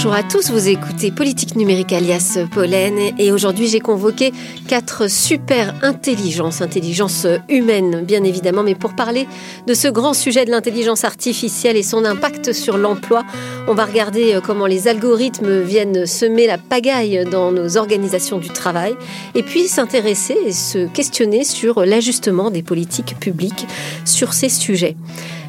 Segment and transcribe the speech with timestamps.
[0.00, 4.32] Bonjour à tous, vous écoutez Politique numérique alias Pollen et aujourd'hui j'ai convoqué
[4.68, 9.26] quatre super intelligences, intelligence humaine bien évidemment, mais pour parler
[9.66, 13.24] de ce grand sujet de l'intelligence artificielle et son impact sur l'emploi,
[13.66, 18.50] on va regarder euh, comment les algorithmes viennent semer la pagaille dans nos organisations du
[18.50, 18.94] travail
[19.34, 23.66] et puis s'intéresser et se questionner sur l'ajustement des politiques publiques
[24.04, 24.94] sur ces sujets.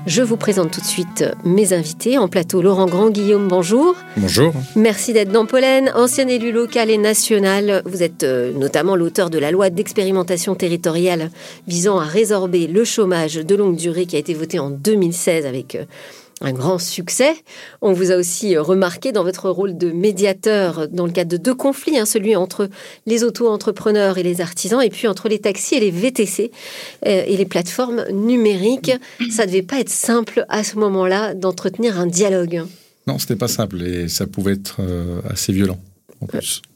[0.05, 2.17] Je vous présente tout de suite mes invités.
[2.17, 3.95] En plateau, Laurent Grand, Guillaume, bonjour.
[4.17, 4.53] Bonjour.
[4.75, 7.81] Merci d'être dans Pollen, ancien élu local et national.
[7.85, 11.31] Vous êtes euh, notamment l'auteur de la loi d'expérimentation territoriale
[11.67, 15.75] visant à résorber le chômage de longue durée qui a été votée en 2016 avec
[15.75, 15.83] euh,
[16.41, 17.33] un grand succès.
[17.81, 21.37] On vous a aussi euh, remarqué dans votre rôle de médiateur dans le cadre de
[21.37, 22.69] deux conflits, hein, celui entre
[23.05, 26.51] les auto-entrepreneurs et les artisans, et puis entre les taxis et les VTC
[27.05, 28.91] euh, et les plateformes numériques.
[29.29, 32.63] Ça devait pas être simple à ce moment-là d'entretenir un dialogue.
[33.07, 35.79] Non, c'était pas simple et ça pouvait être euh, assez violent.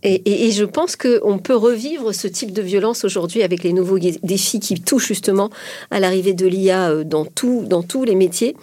[0.03, 4.59] Et, je pense qu'on peut revivre ce type de violence aujourd'hui avec les nouveaux défis
[4.59, 5.49] qui touchent justement
[5.91, 7.25] à l'arrivée de l'IA euh, dans,
[7.64, 8.55] dans tous les métiers.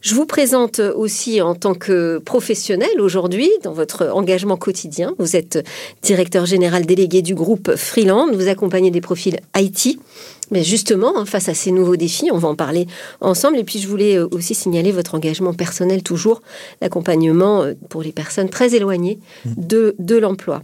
[0.00, 5.14] Je vous présente aussi en tant que professionnel aujourd'hui dans votre engagement quotidien.
[5.18, 5.66] Vous êtes
[6.02, 8.32] directeur général délégué du groupe Freeland.
[8.32, 9.98] Vous accompagnez des profils IT
[10.52, 12.86] mais justement, hein, face à ces nouveaux défis, on va en parler
[13.20, 13.58] ensemble.
[13.58, 16.42] Et puis, je voulais euh, aussi signaler votre engagement personnel, toujours,
[16.80, 19.50] l'accompagnement euh, pour les personnes très éloignées mmh.
[19.56, 20.62] de, de l'emploi.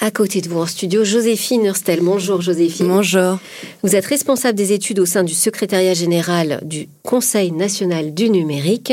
[0.00, 2.00] À côté de vous en studio, Joséphine Hurstel.
[2.02, 2.86] Bonjour Joséphine.
[2.86, 3.38] Bonjour.
[3.82, 8.92] Vous êtes responsable des études au sein du secrétariat général du Conseil national du numérique,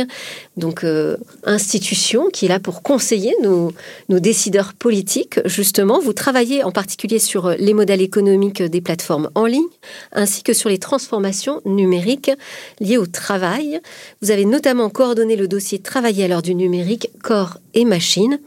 [0.56, 3.74] donc euh, institution qui est là pour conseiller nos,
[4.08, 5.42] décideurs politiques.
[5.44, 9.68] Justement, vous travaillez en particulier sur les modèles économiques des plateformes en ligne,
[10.14, 12.32] ainsi que sur les transformations numériques
[12.80, 13.82] liées au travail.
[14.22, 18.40] Vous avez notamment coordonné le dossier Travailler à l'heure du numérique, corps et machines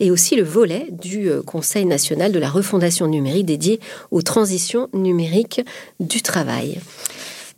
[0.00, 4.90] et aussi le volet du euh, Conseil national de la refondation numérique dédié aux transitions
[4.92, 5.62] numériques
[5.98, 6.78] du travail.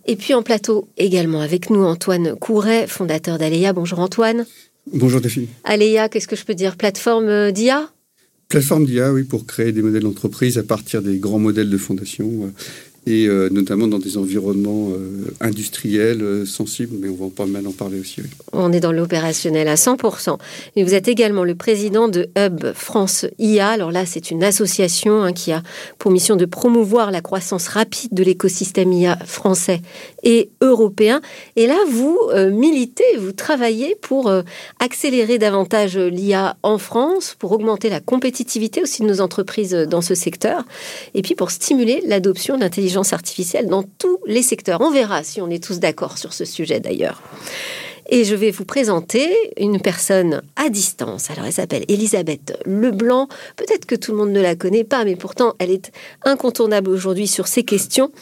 [0.07, 3.73] Et puis en plateau également avec nous Antoine Couret, fondateur d'Aleia.
[3.73, 4.47] Bonjour Antoine.
[4.93, 5.49] Bonjour Delphine.
[5.65, 6.77] Aleia, qu'est-ce que je peux dire?
[6.77, 7.91] Plateforme euh, d'IA
[8.49, 12.45] Plateforme d'IA, oui, pour créer des modèles d'entreprise à partir des grands modèles de fondation
[12.45, 12.53] euh,
[13.07, 17.67] et euh, notamment dans des environnements euh, industriels euh, sensibles, mais on va pas mal
[17.69, 18.21] en parler aussi.
[18.53, 20.37] On est dans l'opérationnel à 100%.
[20.75, 23.69] Et vous êtes également le président de Hub France IA.
[23.69, 25.63] Alors là, c'est une association hein, qui a
[25.99, 29.81] pour mission de promouvoir la croissance rapide de l'écosystème IA français
[30.25, 31.21] et européen.
[31.55, 32.19] Et là, vous
[32.51, 34.33] militez, vous travaillez pour
[34.81, 40.15] accélérer davantage l'IA en France, pour augmenter la compétitivité aussi de nos entreprises dans ce
[40.15, 40.65] secteur,
[41.15, 42.63] et puis pour stimuler l'adoption de
[43.13, 44.81] artificielle dans tous les secteurs.
[44.81, 47.23] On verra si on est tous d'accord sur ce sujet d'ailleurs.
[48.09, 51.31] Et je vais vous présenter une personne à distance.
[51.31, 53.29] Alors, elle s'appelle Elisabeth Leblanc.
[53.57, 55.91] Peut-être que tout le monde ne la connaît pas, mais pourtant, elle est
[56.25, 58.13] incontournable aujourd'hui sur ces questions.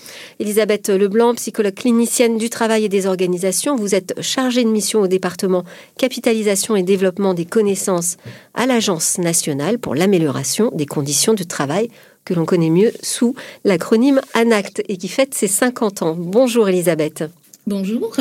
[0.40, 3.76] Elisabeth Leblanc, psychologue clinicienne du travail et des organisations.
[3.76, 5.64] Vous êtes chargée de mission au département
[5.98, 8.16] capitalisation et développement des connaissances
[8.54, 11.90] à l'Agence nationale pour l'amélioration des conditions de travail
[12.24, 16.16] que l'on connaît mieux sous l'acronyme ANACT et qui fête ses 50 ans.
[16.18, 17.24] Bonjour Elisabeth.
[17.66, 18.12] Bonjour.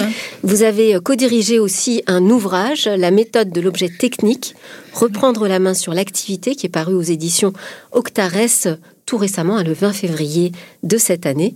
[0.43, 4.55] Vous avez co-dirigé aussi un ouvrage, La méthode de l'objet technique,
[4.93, 7.51] reprendre la main sur l'activité, qui est paru aux éditions
[7.91, 10.53] Octares tout récemment, le 20 février
[10.83, 11.55] de cette année.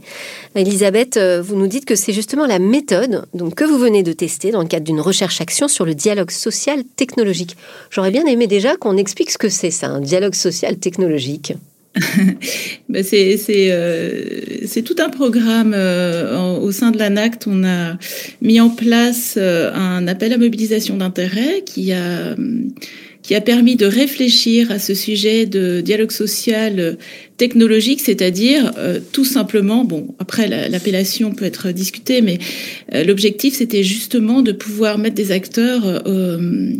[0.55, 4.11] Elisabeth, euh, vous nous dites que c'est justement la méthode donc, que vous venez de
[4.11, 7.55] tester dans le cadre d'une recherche-action sur le dialogue social technologique.
[7.89, 11.53] J'aurais bien aimé déjà qu'on explique ce que c'est ça, un dialogue social technologique.
[12.89, 14.25] Ben, euh,
[14.65, 17.47] c'est tout un programme euh, au sein de l'ANACT.
[17.47, 17.97] On a
[18.41, 22.35] mis en place euh, un appel à mobilisation d'intérêt qui a
[23.23, 26.97] qui a permis de réfléchir à ce sujet de dialogue social
[27.37, 32.39] technologique, c'est-à-dire euh, tout simplement, bon, après l'appellation peut être discutée, mais
[32.93, 36.73] euh, l'objectif c'était justement de pouvoir mettre des acteurs euh,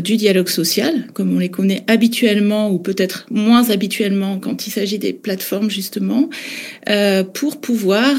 [0.00, 4.98] du dialogue social, comme on les connaît habituellement ou peut-être moins habituellement quand il s'agit
[4.98, 6.28] des plateformes justement,
[7.34, 8.14] pour pouvoir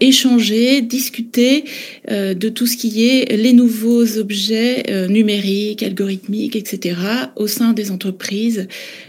[0.00, 1.64] échanger, discuter
[2.10, 6.96] de tout ce qui est les nouveaux objets numériques, algorithmiques, etc.
[7.36, 8.68] au sein des entreprises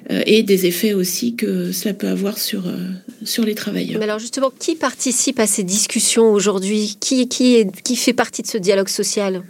[0.10, 2.90] et des effets aussi que cela peut avoir euh,
[3.24, 4.00] sur les travailleurs.
[4.00, 6.98] Mais alors justement, qui participe à ces discussions aujourd'hui?
[7.00, 9.44] Qui, qui, qui fait partie de ce dialogue social?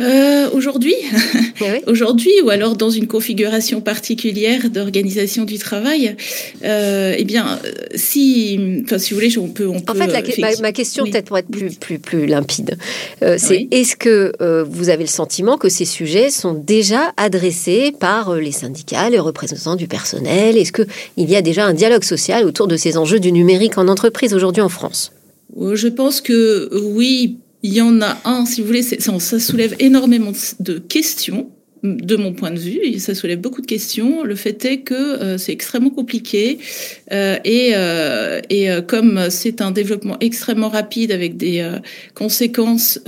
[0.00, 0.94] Euh, Aujourd'hui,
[1.86, 6.16] aujourd'hui, ou alors dans une configuration particulière d'organisation du travail,
[6.64, 7.58] euh, eh bien,
[7.94, 11.48] si, enfin, si vous voulez, on peut, on En fait, ma, question, peut-être pour être
[11.48, 12.78] plus, plus, plus limpide,
[13.22, 17.92] euh, c'est est-ce que euh, vous avez le sentiment que ces sujets sont déjà adressés
[17.98, 20.56] par les syndicats, les représentants du personnel?
[20.56, 23.88] Est-ce qu'il y a déjà un dialogue social autour de ces enjeux du numérique en
[23.88, 25.12] entreprise aujourd'hui en France?
[25.72, 30.32] Je pense que oui, il y en a un, si vous voulez, ça, soulève énormément
[30.60, 31.50] de questions
[31.82, 34.24] de mon point de vue, ça soulève beaucoup de questions.
[34.24, 36.58] Le fait est que euh, c'est extrêmement compliqué
[37.12, 41.64] euh, et, euh, et comme c'est un développement extrêmement rapide avec des
[42.14, 43.00] conséquences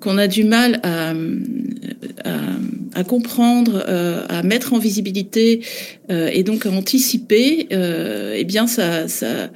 [0.00, 1.10] qu'on a du mal à,
[2.24, 2.38] à,
[2.94, 5.60] à comprendre, à mettre en visibilité
[6.08, 9.50] et donc à anticiper, eh bien ça, ça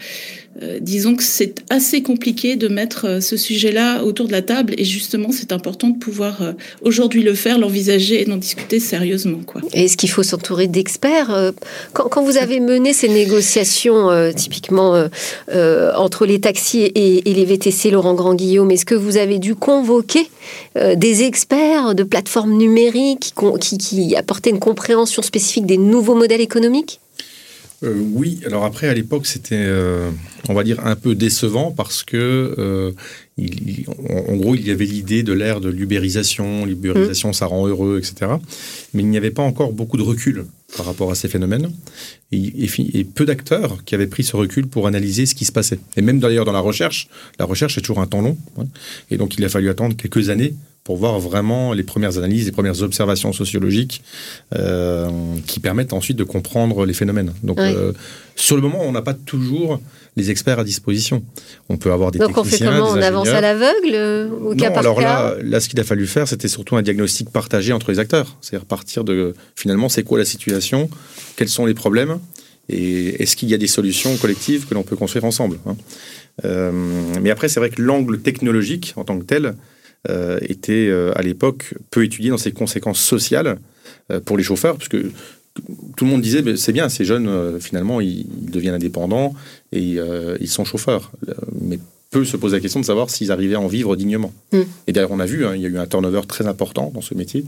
[0.62, 4.74] euh, disons que c'est assez compliqué de mettre euh, ce sujet-là autour de la table
[4.78, 6.52] et justement c'est important de pouvoir euh,
[6.82, 9.40] aujourd'hui le faire, l'envisager et d'en discuter sérieusement.
[9.44, 9.62] Quoi.
[9.72, 11.52] Est-ce qu'il faut s'entourer d'experts
[11.92, 15.08] quand, vous avez mené ces négociations typiquement
[15.96, 20.28] entre les taxis et, les VTC, Laurent Grand-Guillaume, est-ce que vous avez dû convoquer
[20.76, 23.34] des experts de plateformes numériques
[23.68, 27.00] qui apportaient une compréhension spécifique des nouveaux modèles économiques?
[27.84, 30.10] Euh, oui, alors après, à l'époque, c'était, euh,
[30.48, 32.92] on va dire, un peu décevant parce que, euh,
[34.28, 38.32] en, gros, il y avait l'idée de l'ère de l'ubérisation, l'ubérisation, ça rend heureux, etc.
[38.94, 40.46] Mais il n'y avait pas encore beaucoup de recul
[40.76, 41.70] par rapport à ces phénomènes
[42.32, 45.78] et, et peu d'acteurs qui avaient pris ce recul pour analyser ce qui se passait.
[45.96, 47.08] Et même d'ailleurs dans la recherche,
[47.38, 48.38] la recherche est toujours un temps long.
[48.58, 48.64] Hein.
[49.10, 50.54] et donc, il a fallu attendre quelques années
[50.84, 54.02] pour voir vraiment les premières analyses, les premières observations sociologiques
[54.54, 55.08] euh,
[55.46, 57.32] qui permettent ensuite de comprendre les phénomènes.
[57.42, 57.94] Donc, euh,
[58.36, 59.81] sur le moment, on n'a pas toujours
[60.16, 61.25] les experts à disposition.
[61.70, 64.70] On peut avoir des Donc on fait comment On avance à l'aveugle euh, au cas
[64.70, 67.90] par alors Là, là, ce qu'il a fallu faire, c'était surtout un diagnostic partagé entre
[67.90, 68.36] les acteurs.
[68.42, 70.90] C'est-à-dire partir de, finalement, c'est quoi la situation
[71.36, 72.19] Quels sont les problèmes
[72.70, 75.76] et est-ce qu'il y a des solutions collectives que l'on peut construire ensemble hein
[77.20, 79.54] Mais après, c'est vrai que l'angle technologique en tant que tel,
[80.10, 83.58] euh, était euh, à l'époque peu étudié dans ses conséquences sociales
[84.10, 85.10] euh, pour les chauffeurs, parce que
[85.96, 89.34] tout le monde disait c'est bien, ces jeunes finalement ils, deviennent indépendants
[89.70, 89.98] et
[90.40, 91.12] ils sont chauffeurs.
[91.60, 91.78] mais
[92.10, 94.32] peu se pose la question de savoir s'ils arrivaient à en vivre dignement.
[94.52, 94.60] Mm.
[94.88, 97.00] Et d'ailleurs, on a vu, hein, il y a eu un turnover très important dans
[97.00, 97.44] ce métier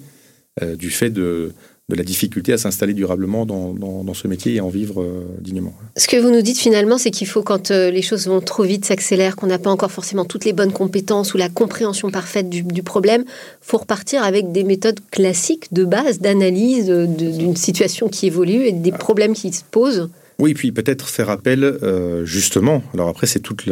[0.79, 1.52] du fait de,
[1.88, 5.73] de la difficulté à s'installer durablement dans, dans, ce métier et en vivre euh, dignement.
[5.97, 8.65] Ce que vous nous dites finalement, c'est qu'il faut, quand euh, les choses vont trop
[8.65, 12.50] vite, s'accélèrent, qu'on n'a pas encore forcément toutes les bonnes compétences ou la compréhension parfaite
[12.50, 13.25] du, du problème,
[13.61, 18.93] faut repartir avec des méthodes classiques de base d'analyse d'une situation qui évolue et des
[18.93, 20.09] problèmes qui se posent.
[20.38, 22.83] Oui, puis peut-être faire appel euh, justement.
[22.93, 23.65] Alors après, c'est toute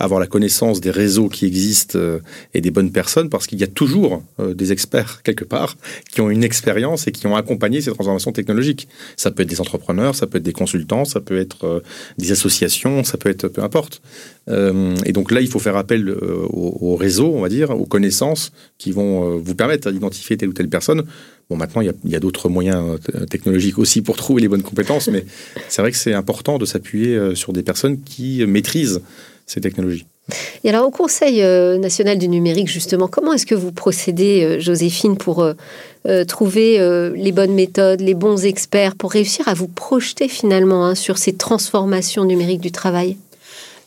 [0.00, 2.18] avoir la connaissance des réseaux qui existent euh,
[2.54, 5.76] et des bonnes personnes, parce qu'il y a toujours euh, des experts quelque part
[6.10, 8.88] qui ont une expérience et qui ont accompagné ces transformations technologiques.
[9.16, 11.82] Ça peut être des entrepreneurs, ça peut être des consultants, ça peut être
[12.18, 14.02] des associations, ça peut être peu importe.
[14.48, 18.90] et donc là, il faut faire appel aux, réseaux, on va dire, aux connaissances qui
[18.90, 21.04] vont vous permettre d'identifier telle ou telle personne
[21.50, 25.08] Bon, maintenant, il y a, d'autres moyens euh, technologiques aussi pour trouver les bonnes compétences,
[25.08, 25.24] mais
[25.68, 29.02] c'est vrai que c'est important de s'appuyer euh, sur des personnes qui maîtrisent
[29.46, 30.06] ces technologies.
[30.64, 35.16] Et alors, au Conseil euh, national du numérique, justement, comment est-ce que vous procédez, Joséphine,
[35.16, 35.44] pour
[36.28, 36.78] trouver
[37.14, 41.34] les bonnes méthodes, les bons experts, pour réussir à vous projeter finalement hein, sur ces
[41.34, 43.16] transformations numériques du travail?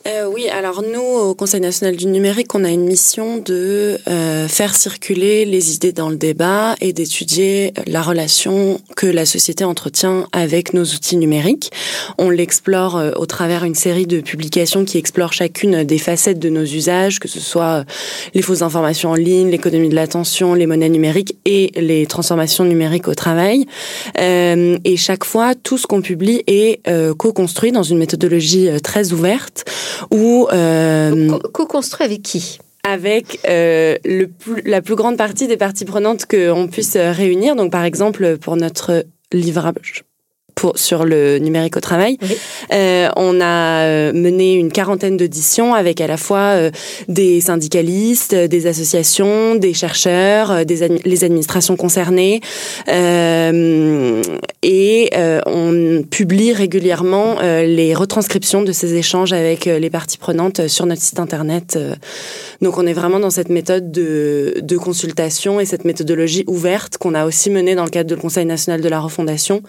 [0.06, 4.46] Euh, oui, alors nous, au Conseil national du numérique, on a une mission de euh,
[4.46, 10.28] faire circuler les idées dans le débat et d'étudier la relation que la société entretient
[10.32, 11.72] avec nos outils numériques.
[12.18, 16.50] On l'explore euh, au travers une série de publications qui explorent chacune des facettes de
[16.50, 17.84] nos usages, que ce soit
[18.34, 23.08] les fausses informations en ligne, l'économie de l'attention, les monnaies numériques et les transformations numériques
[23.08, 23.66] au travail.
[24.16, 26.80] et chaque fois, tout ce qu'on publie est
[27.16, 29.64] co-construit dans une méthodologie très ouverte
[30.10, 32.58] ou euh, co-construit avec qui?
[32.88, 34.30] avec euh, le
[34.64, 37.56] la plus grande partie des parties prenantes qu'on puisse réunir.
[37.56, 39.80] Donc, par exemple, pour notre livrable,
[40.56, 42.16] pour, sur le numérique au travail.
[42.72, 46.70] Euh, on a euh, mené une quarantaine d'auditions avec à la fois euh,
[47.08, 52.40] des syndicalistes, des associations, des chercheurs, euh, des les administrations concernées.
[54.62, 55.10] et
[55.46, 61.18] on publie régulièrement les retranscriptions de ces échanges avec les parties prenantes sur notre site
[61.18, 61.78] internet.
[62.62, 67.14] Donc on est vraiment dans cette méthode de, de consultation et cette méthodologie ouverte qu'on
[67.14, 69.62] a aussi menée dans le cadre du Conseil national de la refondation,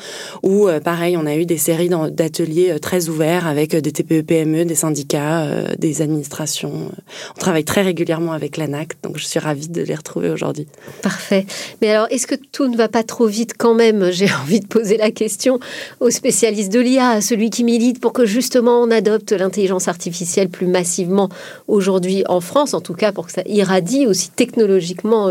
[0.43, 5.75] où pareil, on a eu des séries d'ateliers très ouverts avec des TPE-PME, des syndicats,
[5.77, 6.91] des administrations.
[7.35, 10.67] On travaille très régulièrement avec l'ANAC, donc je suis ravie de les retrouver aujourd'hui.
[11.01, 11.45] Parfait.
[11.81, 14.11] Mais alors, est-ce que tout ne va pas trop vite quand même?
[14.11, 15.59] J'ai envie de poser la question
[15.99, 20.49] aux spécialistes de l'IA, à celui qui milite pour que justement on adopte l'intelligence artificielle
[20.49, 21.29] plus massivement
[21.67, 25.29] aujourd'hui en France, en tout cas pour que ça irradie aussi technologiquement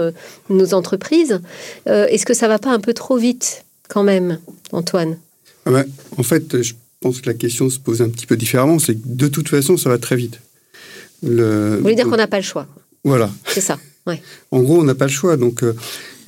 [0.49, 1.41] nos entreprises.
[1.87, 4.39] est-ce que ça va pas un peu trop vite quand même,
[4.73, 5.17] Antoine?
[5.67, 5.85] Ah
[6.17, 8.79] En fait, je pense que la question se pose un petit peu différemment.
[8.79, 10.41] C'est que de toute façon, ça va très vite.
[11.23, 11.77] Le...
[11.77, 12.67] Vous voulez dire qu'on n'a pas le choix
[13.05, 13.31] Voilà.
[13.47, 13.79] C'est ça.
[14.07, 14.23] Ouais.
[14.53, 15.37] En gros, on n'a pas le choix.
[15.37, 15.75] Donc, euh,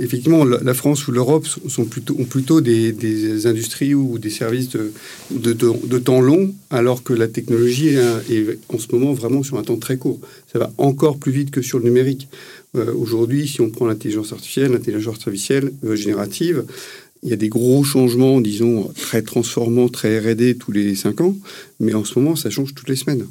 [0.00, 4.92] effectivement, la France ou l'Europe sont plutôt, ont plutôt des, industries ou des services de,
[5.30, 9.76] de, temps long, alors que la technologie est, en ce moment vraiment sur un temps
[9.76, 10.18] très court.
[10.52, 12.28] Ça va encore plus vite que sur le numérique.
[12.76, 16.64] Euh, aujourd'hui, si on prend l'intelligence artificielle, l'intelligence artificielle euh, générative,
[17.22, 21.36] il y a des gros changements, disons, très transformants, très R&D tous les cinq ans,
[21.80, 23.26] mais en ce moment, ça change toutes les semaines.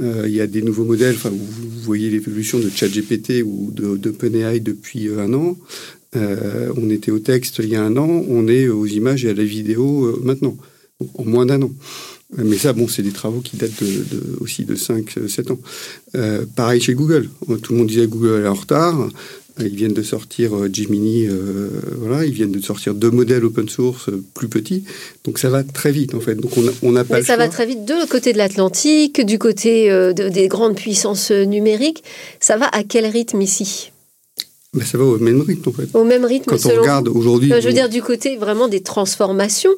[0.00, 4.60] Euh, il y a des nouveaux modèles, enfin, vous, voyez l'évolution de ChatGPT ou d'OpenAI
[4.60, 5.56] de, depuis un an.
[6.16, 9.30] Euh, on était au texte il y a un an, on est aux images et
[9.30, 10.56] à la vidéo euh, maintenant,
[11.14, 11.70] en moins d'un an.
[12.36, 13.82] Mais ça, bon, c'est des travaux qui datent
[14.40, 15.58] aussi de 5-7 ans.
[16.54, 17.30] pareil chez Google.
[17.62, 19.08] Tout le monde disait Google est en retard.
[19.60, 23.68] Ils viennent de sortir euh, Gemini, euh, voilà, ils viennent de sortir deux modèles open
[23.68, 24.84] source euh, plus petits.
[25.24, 26.34] Donc ça va très vite en fait.
[26.36, 27.22] Donc on pas.
[27.22, 32.04] ça va très vite de côté de l'Atlantique, du côté des grandes puissances numériques.
[32.40, 33.90] Ça va à quel rythme ici?
[34.74, 35.88] Ben, ça va au même rythme en fait.
[35.94, 36.50] Au même rythme.
[36.50, 37.52] Quand on regarde aujourd'hui.
[37.60, 39.70] je veux dire du côté vraiment des transformations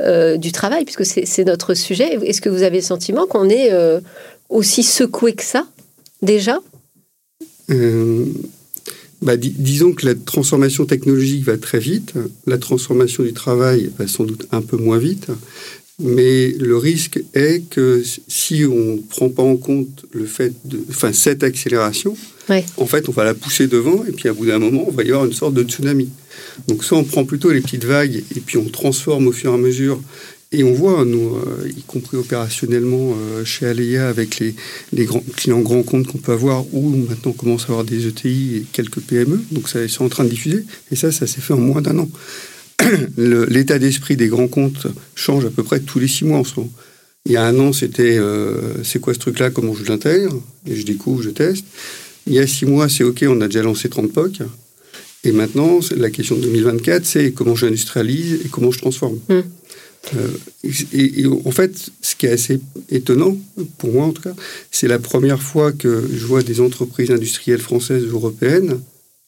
[0.00, 2.18] du travail, puisque c'est notre sujet.
[2.22, 3.70] Est-ce que vous avez le sentiment qu'on est
[4.48, 5.66] aussi secoué que ça
[6.22, 6.58] déjà?
[9.20, 12.14] Bah, disons que la transformation technologique va très vite,
[12.46, 15.28] la transformation du travail va sans doute un peu moins vite,
[16.00, 20.80] mais le risque est que si on ne prend pas en compte le fait de,
[20.90, 22.16] enfin, cette accélération,
[22.76, 25.02] en fait, on va la pousser devant et puis à bout d'un moment, on va
[25.02, 26.08] y avoir une sorte de tsunami.
[26.66, 29.54] Donc, soit on prend plutôt les petites vagues et puis on transforme au fur et
[29.54, 30.00] à mesure
[30.50, 35.60] et on voit, nous, euh, y compris opérationnellement euh, chez Aléa, avec les, grands clients
[35.60, 39.00] grands comptes qu'on peut avoir, où maintenant on commence à avoir des ETI et quelques
[39.00, 41.82] PME, donc ça, ils en train de diffuser, et ça, ça s'est fait en moins
[41.82, 42.08] d'un an.
[43.18, 46.60] L'état d'esprit des grands comptes change à peu près tous les six mois en ce
[46.60, 46.72] moment.
[47.26, 50.76] Il y a un an, c'était euh, c'est quoi ce truc-là, comment je l'intègre, et
[50.76, 51.66] je découvre, je teste.
[52.26, 54.40] Il y a six mois, c'est OK, on a déjà lancé 30 POC.
[55.24, 59.18] Et maintenant, la question de 2024, c'est comment j'industrialise et comment je transforme.
[59.28, 59.40] Mmh.
[60.16, 60.28] Euh,
[60.92, 63.36] et, en fait, ce qui est assez étonnant,
[63.78, 64.34] pour moi en tout cas,
[64.70, 68.80] c'est la première fois que je vois des entreprises industrielles françaises ou européennes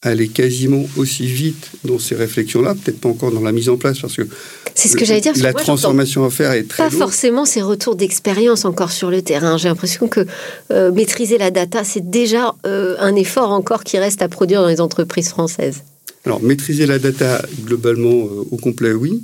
[0.03, 3.99] aller quasiment aussi vite dans ces réflexions-là, peut-être pas encore dans la mise en place,
[3.99, 4.23] parce que
[4.73, 5.33] c'est ce que j'allais dire.
[5.37, 9.57] La transformation à faire est très pas forcément ces retours d'expérience encore sur le terrain.
[9.57, 10.25] J'ai l'impression que
[10.71, 14.69] euh, maîtriser la data, c'est déjà euh, un effort encore qui reste à produire dans
[14.69, 15.83] les entreprises françaises.
[16.25, 19.21] Alors maîtriser la data globalement au complet, oui.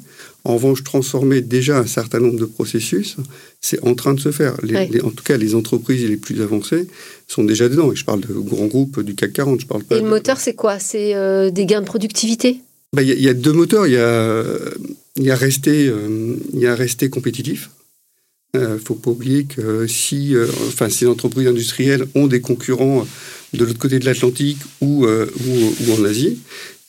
[0.48, 3.18] En revanche, transformer déjà un certain nombre de processus,
[3.60, 4.54] c'est en train de se faire.
[5.04, 6.88] en tout cas, les entreprises les plus avancées
[7.28, 7.92] sont déjà dedans.
[7.92, 9.60] Et je parle de grands groupes du CAC 40.
[9.60, 10.80] Je parle pas Et le moteur, c'est quoi?
[10.80, 12.62] C'est euh, des gains de productivité?
[12.94, 13.88] Bah, Il y, a deux moteurs.
[13.88, 14.42] Il y a,
[15.18, 17.70] y, a rester, euh, y a rester compétitif.
[18.54, 20.34] Il euh, ne faut pas oublier que si
[20.70, 23.06] enfin, ces entreprises industrielles ont des concurrents
[23.54, 26.40] de l'autre côté de l'Atlantique ou, ou, en Asie,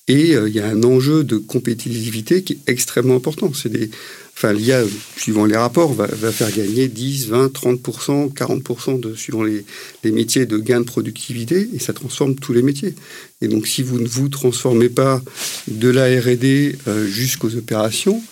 [0.08, 3.52] et euh, il y a un enjeu de compétitivité qui est extrêmement important.
[3.54, 3.90] C'est des,
[4.34, 4.82] enfin, l'IA,
[5.16, 9.64] suivant les rapports, va, faire gagner 10, 20, 30%, 40% de, suivant les,
[10.04, 12.94] les, métiers de gain de productivité, et ça transforme tous les métiers.
[13.42, 15.22] Et donc, si vous ne vous transformez pas
[15.68, 18.22] de la R&D euh, jusqu'aux opérations,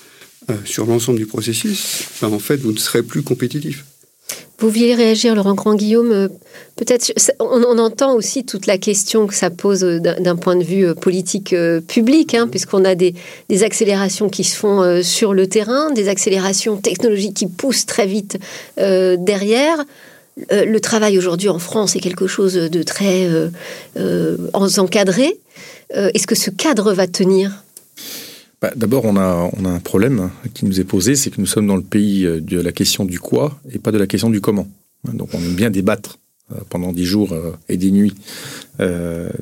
[0.48, 3.84] euh, sur l'ensemble du processus, ben, en fait, vous ne serez plus compétitif.
[4.58, 6.28] Vous vouliez réagir, Laurent Grand-Guillaume euh,
[6.76, 10.86] Peut-être, on, entend aussi toute la question que ça pose euh, d'un point de vue
[10.86, 11.54] euh, politique
[11.88, 13.14] public, hein, puisqu'on a des,
[13.62, 18.38] accélérations qui se font sur le terrain, des accélérations technologiques qui poussent très vite
[18.76, 19.84] derrière.
[20.50, 23.28] le travail aujourd'hui en France est quelque chose de très
[24.54, 25.38] encadré.
[25.90, 27.64] Est-ce que ce cadre va tenir?
[28.62, 31.46] Bah, d'abord, on a, on a un problème qui nous est posé, c'est que nous
[31.46, 34.30] sommes dans le pays euh, de la question du quoi et pas de la question
[34.30, 34.66] du comment.
[35.04, 36.18] Donc on aime bien débattre
[36.52, 38.14] euh, pendant des jours euh, et des nuits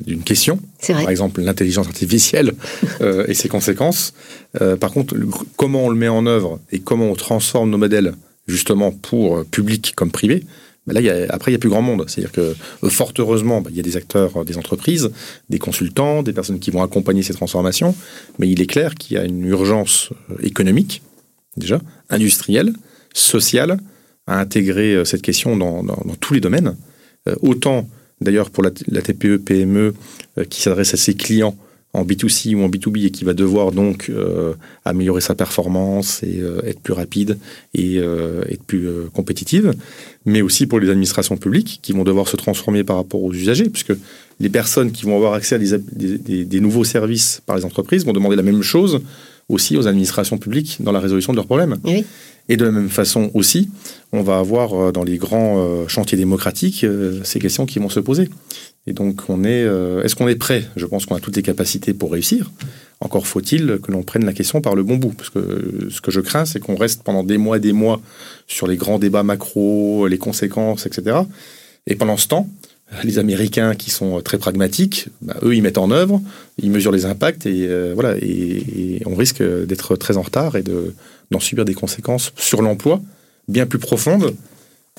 [0.05, 2.53] d'une question, par exemple l'intelligence artificielle
[3.27, 4.13] et ses conséquences.
[4.79, 5.13] par contre,
[5.57, 8.13] comment on le met en œuvre et comment on transforme nos modèles
[8.47, 10.45] justement pour public comme privé,
[10.93, 12.05] là, après, il n'y a plus grand monde.
[12.07, 15.11] C'est-à-dire que, euh, fort heureusement, bah, il y a des acteurs euh, des entreprises,
[15.49, 17.95] des consultants, des personnes qui vont accompagner ces transformations,
[18.39, 21.01] mais il est clair qu'il y a une urgence euh, économique
[21.57, 22.73] déjà, industrielle,
[23.13, 23.79] sociale,
[24.27, 25.85] à intégrer cette question dans,
[26.19, 26.75] tous les domaines.
[27.41, 27.87] autant
[28.19, 29.93] d'ailleurs pour la, la TPE, PME
[30.49, 31.55] qui s'adresse à ses clients
[31.95, 36.39] en B2C ou en B2B et qui va devoir donc euh, améliorer sa performance et
[36.39, 37.37] euh, être plus rapide
[37.73, 39.73] et euh, être plus compétitive,
[40.25, 43.69] mais aussi pour les administrations publiques qui vont devoir se transformer par rapport aux usagers,
[43.69, 43.93] puisque
[44.39, 48.13] les personnes qui vont avoir accès à des, des, nouveaux services par les entreprises vont
[48.13, 49.01] demander la même chose
[49.47, 51.77] aussi aux administrations publiques dans la résolution de leurs problèmes.
[52.47, 53.69] Et de la même façon aussi,
[54.11, 56.85] on va avoir dans les grands chantiers démocratiques
[57.23, 58.29] ces questions qui vont se poser.
[58.87, 60.63] Et donc, on est, euh, est-ce qu'on est prêt?
[60.75, 62.51] Je pense qu'on a toutes les capacités pour réussir.
[63.01, 65.11] Encore faut-il que l'on prenne la question par le bon bout.
[65.11, 68.01] Parce que ce que je crains, c'est qu'on reste pendant des mois et des mois
[68.47, 71.17] sur les grands débats macro, les conséquences, etc.
[71.87, 72.47] Et pendant ce temps,
[73.03, 76.21] les Américains qui sont très pragmatiques, bah, eux, ils mettent en œuvre,
[76.61, 78.15] ils mesurent les impacts et euh, voilà.
[78.21, 80.63] Et, on risque d'être très en retard et
[81.31, 83.01] d'en subir des conséquences sur l'emploi
[83.47, 84.35] bien plus profondes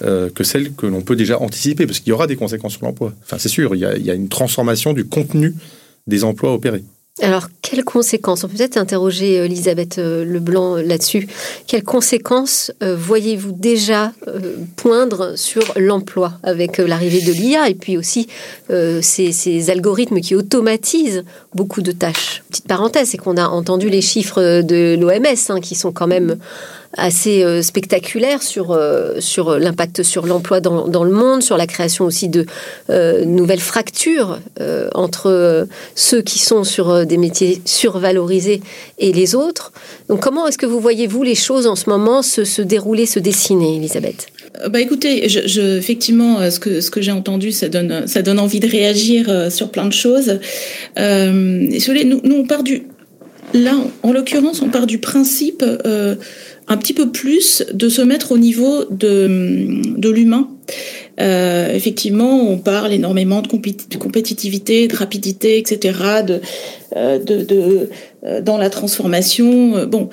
[0.02, 2.84] euh, que celles que l'on peut déjà anticiper, parce qu'il y aura des conséquences sur
[2.84, 3.14] l'emploi.
[3.22, 5.54] Enfin, c'est sûr, il y, a, une transformation du contenu
[6.06, 6.84] des emplois opérés.
[7.22, 8.44] Alors, quelles conséquences?
[8.44, 11.28] On peut peut-être interroger euh, Elisabeth euh, Leblanc là-dessus.
[11.66, 14.12] Quelles conséquences voyez-vous déjà
[14.76, 18.28] poindre sur l'emploi avec l'arrivée de l'IA et puis aussi
[18.68, 21.24] ces, ces, algorithmes qui automatisent
[21.54, 22.42] beaucoup de tâches?
[22.50, 26.36] Petite parenthèse, c'est qu'on a entendu les chiffres de l'OMS hein, qui sont quand même
[26.96, 31.66] assez euh, spectaculaire sur, euh, sur l'impact sur l'emploi dans, dans, le monde, sur la
[31.66, 32.46] création aussi de
[32.90, 34.38] euh, nouvelles fractures
[34.94, 38.60] entre ceux qui sont sur des métiers survalorisés
[38.98, 39.72] et les autres.
[40.08, 43.06] Donc comment est-ce que vous voyez, vous, les choses en ce moment se, se dérouler,
[43.06, 44.26] se dessiner, Elisabeth?
[44.70, 48.60] Bah écoutez, je, effectivement, ce que ce que j'ai entendu, ça donne ça donne envie
[48.60, 50.38] de réagir sur plein de choses.
[50.98, 52.84] Euh, nous, nous on part du
[53.52, 55.64] là, en l'occurrence, on part du principe
[56.68, 60.50] un petit peu plus de se mettre au niveau de, de l'humain.
[61.20, 65.98] Euh, effectivement, on parle énormément de, compétitivité, de rapidité, etc.
[66.26, 66.40] De,
[66.96, 67.88] euh, de, de
[68.24, 69.86] euh, dans la transformation.
[69.86, 70.08] Bon,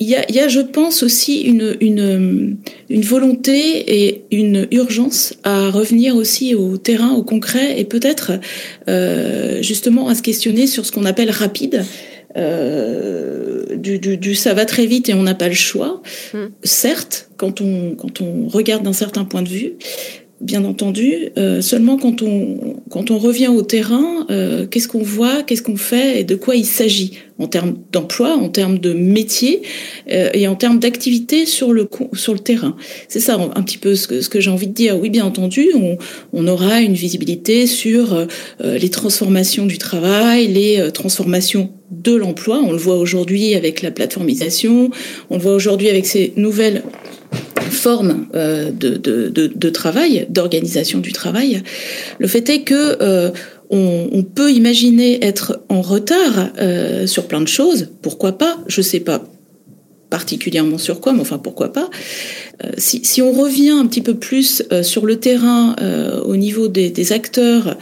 [0.00, 2.56] il y, a, y a, je pense aussi une, une,
[2.90, 8.32] une volonté et une urgence à revenir aussi au terrain, au concret, et peut-être
[9.62, 11.84] justement à se questionner sur ce qu'on appelle rapide.
[12.36, 16.02] Euh, du, du, du, ça va très vite et on n'a pas le choix.
[16.32, 16.46] Hmm.
[16.62, 19.74] Certes, quand on, quand on regarde d'un certain point de vue,
[20.44, 21.30] bien entendu.
[21.38, 25.76] Euh, seulement quand on, quand on revient au terrain, euh, qu'est-ce qu'on voit, qu'est-ce qu'on
[25.76, 27.12] fait et de quoi il s'agit?
[27.38, 29.62] En termes d'emploi, en termes de métier
[30.12, 32.76] euh, et en termes d'activité sur le, sur le terrain.
[33.08, 35.00] C'est ça un petit peu ce que, ce que j'ai envie de dire.
[35.00, 35.98] Oui, bien entendu, on,
[36.32, 38.26] on aura une visibilité sur
[38.62, 42.62] les transformations du travail, les transformations de l'emploi.
[42.64, 44.90] On le voit aujourd'hui avec la plateformisation,
[45.30, 46.82] on le voit aujourd'hui avec ces nouvelles
[47.74, 51.62] forme euh, de, de, de, travail, d'organisation du travail.
[52.18, 53.30] Le fait est que euh,
[53.70, 57.88] on, peut imaginer être en retard euh, sur plein de choses.
[58.00, 58.58] Pourquoi pas?
[58.68, 59.24] Je sais pas
[60.10, 61.90] particulièrement sur quoi, mais enfin pourquoi pas?
[62.78, 65.74] Si, on revient un petit peu plus sur le terrain
[66.24, 67.76] au niveau des acteurs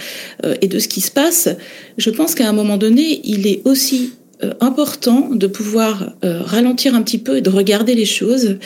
[0.63, 1.51] et de ce qui se passe,
[1.99, 4.15] je pense qu'à un moment donné, il est aussi
[4.61, 8.57] important de pouvoir ralentir un petit peu et de regarder les choses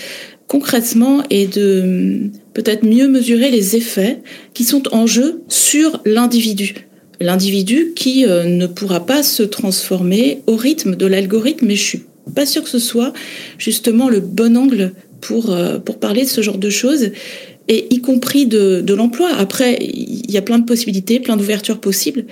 [0.47, 4.19] concrètement et de peut-être mieux mesurer les effets
[4.55, 6.87] qui sont en jeu sur l'individu.
[7.21, 12.03] L'individu qui euh, ne pourra pas se transformer au rythme de l'algorithme, mais je suis
[12.35, 13.13] pas sûre que ce soit
[13.59, 17.11] justement le bon angle pour, euh, pour parler de ce genre de choses,
[17.69, 19.31] et y compris de, de l'emploi.
[19.37, 22.27] Après, il y a plein de possibilités, plein d'ouvertures possibles,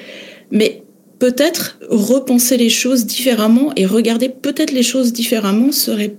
[0.52, 0.82] mais
[1.18, 6.14] peut-être repenser les choses différemment et regarder peut-être les choses différemment serait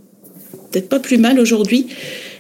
[0.76, 1.88] peut-être pas plus mal aujourd'hui.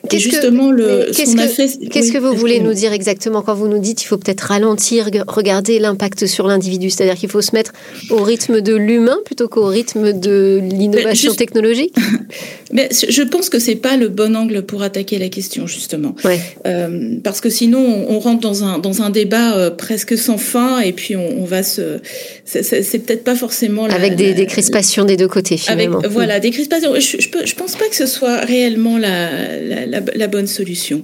[0.09, 1.89] Qu'est-ce justement que, le qu'est-ce que, fait...
[1.89, 5.09] qu'est-ce que vous voulez nous dire exactement quand vous nous dites qu'il faut peut-être ralentir,
[5.27, 7.73] regarder l'impact sur l'individu, c'est-à-dire qu'il faut se mettre
[8.09, 11.93] au rythme de l'humain plutôt qu'au rythme de l'innovation technologique?
[12.71, 16.39] Mais je pense que c'est pas le bon angle pour attaquer la question justement, ouais.
[16.65, 20.79] euh, parce que sinon on rentre dans un dans un débat euh, presque sans fin
[20.79, 21.99] et puis on, on va se
[22.43, 25.99] c'est, peut-être pas forcément la, avec des, la, des, crispations des deux côtés finalement.
[25.99, 26.93] Avec, voilà des crispations.
[26.95, 31.03] Je, je, je pense pas que ce soit réellement la, la la, la, bonne solution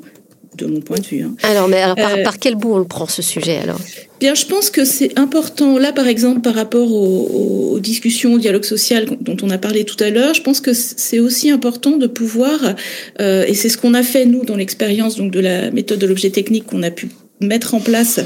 [0.58, 1.24] de mon point de vue.
[1.24, 1.36] Hein.
[1.44, 3.80] Alors, mais alors, par, euh, par, quel bout on le prend ce sujet alors?
[4.20, 5.80] Bien, je pense que c'est important.
[5.80, 9.86] Là, par exemple, par rapport aux, aux, discussions, au dialogue social dont on a parlé
[9.86, 12.76] tout à l'heure, je pense que c'est aussi important de pouvoir,
[13.20, 16.06] euh, et c'est ce qu'on a fait nous dans l'expérience donc de la méthode de
[16.06, 17.10] l'objet technique qu'on a pu
[17.42, 18.20] mettre en place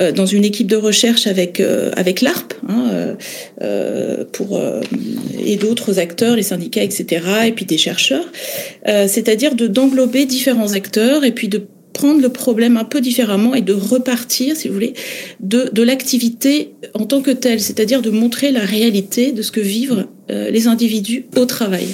[0.00, 3.16] euh, dans une équipe de recherche avec euh, avec l'ARP hein,
[3.62, 4.60] euh, pour
[5.44, 7.24] et d'autres acteurs, les syndicats, etc.
[7.46, 8.24] Et puis des chercheurs,
[8.84, 13.62] c'est-à-dire de d'englober différents acteurs et puis de prendre le problème un peu différemment et
[13.62, 14.94] de repartir, si vous voulez,
[15.40, 19.60] de, de l'activité en tant que telle, c'est-à-dire de montrer la réalité de ce que
[19.60, 21.88] vivent les individus au travail,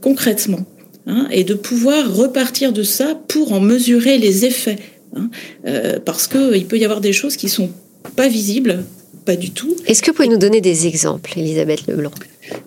[0.00, 0.60] concrètement,
[1.06, 4.76] hein, et de pouvoir repartir de ça pour en mesurer les effets
[5.16, 5.30] Hein,
[5.66, 7.70] euh, parce qu'il peut y avoir des choses qui sont
[8.16, 8.84] pas visibles,
[9.24, 9.74] pas du tout.
[9.86, 12.12] Est-ce que vous pouvez nous donner des exemples, Elisabeth Leblanc?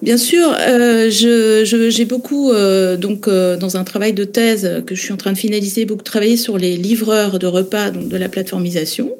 [0.01, 5.13] Bien sûr, euh, j'ai beaucoup euh, donc dans un travail de thèse que je suis
[5.13, 9.11] en train de finaliser, beaucoup travaillé sur les livreurs de repas donc de la plateformisation.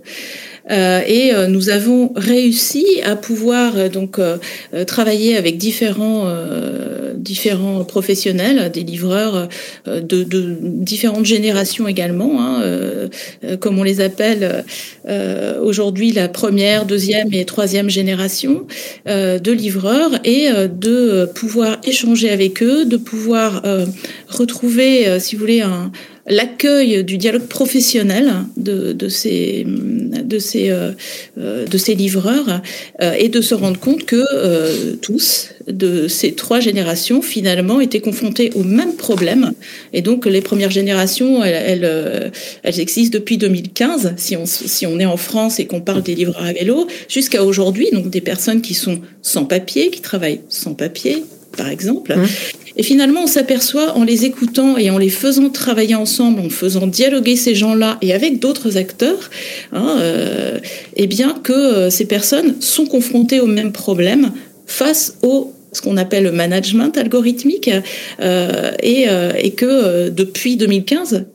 [0.72, 4.20] Euh, et euh, nous avons réussi à pouvoir euh, donc
[4.86, 6.30] travailler avec différents
[7.20, 9.48] différents professionnels, des livreurs
[9.86, 13.10] de, de différentes générations également, hein,
[13.60, 14.64] comme on les appelle
[15.62, 18.66] aujourd'hui la première, deuxième et troisième génération
[19.06, 23.64] de livreurs, et de pouvoir échanger avec eux, de pouvoir
[24.28, 25.64] retrouver, si vous voulez,
[26.30, 30.92] l'accueil du dialogue professionnel de, ces, euh,
[31.38, 32.62] euh, livreurs
[33.02, 38.52] euh, et de se rendre compte que tous, de ces trois générations, finalement, étaient confrontés
[38.56, 39.54] au même problème.
[39.94, 42.32] Et donc, les premières générations, elles, elles,
[42.64, 46.16] elles existent depuis 2015, si on, si on est en France et qu'on parle des
[46.16, 50.74] livreurs à vélo, jusqu'à aujourd'hui, donc des personnes qui sont sans papier, qui travaillent sans
[50.74, 51.24] papier,
[51.56, 52.16] par exemple.
[52.16, 52.26] Mmh.
[52.78, 56.88] Et finalement, on s'aperçoit en les écoutant et en les faisant travailler ensemble, en faisant
[56.88, 59.30] dialoguer ces gens-là et avec d'autres acteurs,
[59.74, 60.60] hein, euh,
[60.96, 64.32] eh bien que euh, ces personnes sont confrontées au même problème
[64.66, 67.70] face au ce qu'on appelle le management algorithmique
[68.22, 71.26] euh, et, euh, et, que euh, depuis 2015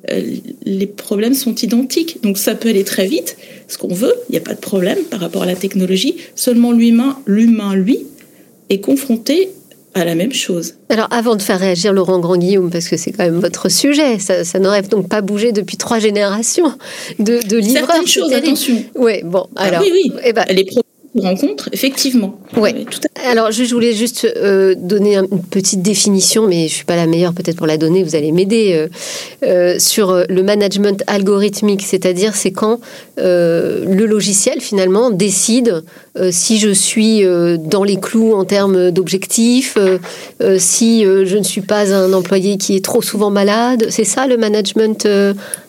[0.65, 3.37] les problèmes sont identiques donc ça peut aller très vite
[3.69, 6.73] ce qu'on veut il n'y a pas de problème par rapport à la technologie seulement
[6.73, 7.99] l'humain l'humain lui
[8.71, 9.51] est confronté
[9.97, 10.75] à la même chose.
[10.89, 14.59] Alors, avant de faire réagir Laurent Grand-Guillaume, parce que c'est quand même votre sujet, ça,
[14.59, 16.73] n'aurait donc pas bougé depuis trois générations
[17.21, 17.87] de, de livreurs.
[17.87, 18.83] Certaines choses, attention.
[18.97, 19.83] Oui, bon, ah alors.
[19.83, 20.13] oui, oui.
[20.25, 20.65] Eh ben, les
[21.21, 22.39] rencontre, effectivement.
[22.57, 22.75] Ouais.
[23.25, 27.33] Alors, je voulais juste euh, donner une petite définition, mais je suis pas la meilleure
[27.33, 28.03] peut-être pour la donner.
[28.03, 28.89] Vous allez m'aider euh,
[29.45, 32.81] euh, sur le management algorithmique, c'est-à-dire c'est quand
[33.17, 35.85] le logiciel finalement décide
[36.31, 37.25] si je suis
[37.59, 39.79] dans les clous en termes d'objectifs,
[40.59, 43.87] si je ne suis pas un employé qui est trop souvent malade.
[43.91, 45.09] C'est ça le management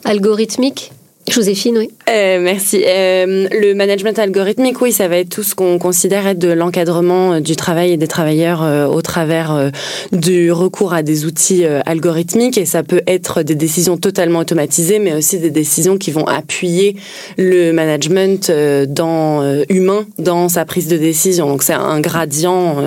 [0.03, 0.91] algorithmique?
[1.29, 1.89] Joséphine, oui.
[2.07, 2.83] Euh, merci.
[2.85, 7.33] Euh, le management algorithmique, oui, ça va être tout ce qu'on considère être de l'encadrement
[7.33, 8.61] euh, du travail et des travailleurs
[8.91, 9.71] au travers
[10.11, 12.57] du recours à des outils algorithmiques.
[12.57, 16.95] Et ça peut être des décisions totalement automatisées, mais aussi des décisions qui vont appuyer
[17.37, 18.51] le management
[18.87, 21.47] dans, humain dans sa prise de décision.
[21.47, 22.77] Donc c'est un gradient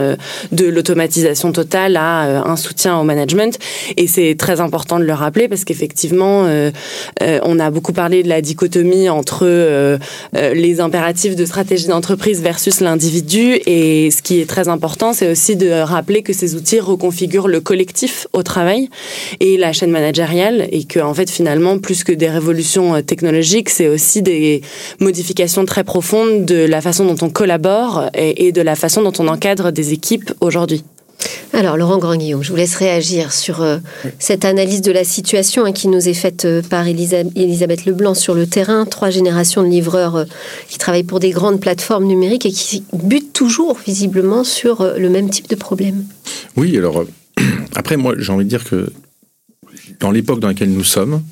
[0.52, 3.58] de l'automatisation totale à un soutien au management.
[3.96, 6.48] Et c'est très important de le rappeler parce qu'effectivement,
[7.20, 9.98] on a beaucoup parlé de la dichotomie entre euh,
[10.36, 13.58] euh, les impératifs de stratégie d'entreprise versus l'individu.
[13.66, 17.60] Et ce qui est très important, c'est aussi de rappeler que ces outils reconfigurent le
[17.60, 18.88] collectif au travail
[19.40, 23.70] et la chaîne managériale et que, en fait, finalement, plus que des révolutions euh, technologiques,
[23.70, 24.62] c'est aussi des
[25.00, 29.28] modifications très profondes de la façon dont on collabore et de la façon dont on
[29.28, 30.84] encadre des équipes aujourd'hui.
[31.52, 33.78] Alors, Laurent Grand-Guillaume, je vous laisse réagir sur euh,
[34.20, 38.34] cette analyse de la situation hein, qui nous est faite euh, par Elisabeth Leblanc sur
[38.34, 38.84] le terrain.
[38.84, 40.24] Trois générations de livreurs euh,
[40.68, 45.30] qui travaillent pour des grandes plateformes numériques et qui butent toujours, visiblement, sur le même
[45.30, 46.04] type de problème.
[46.56, 47.04] Oui, alors,
[47.74, 48.92] après, moi, j'ai envie de dire que
[49.98, 51.22] dans l'époque dans laquelle nous sommes,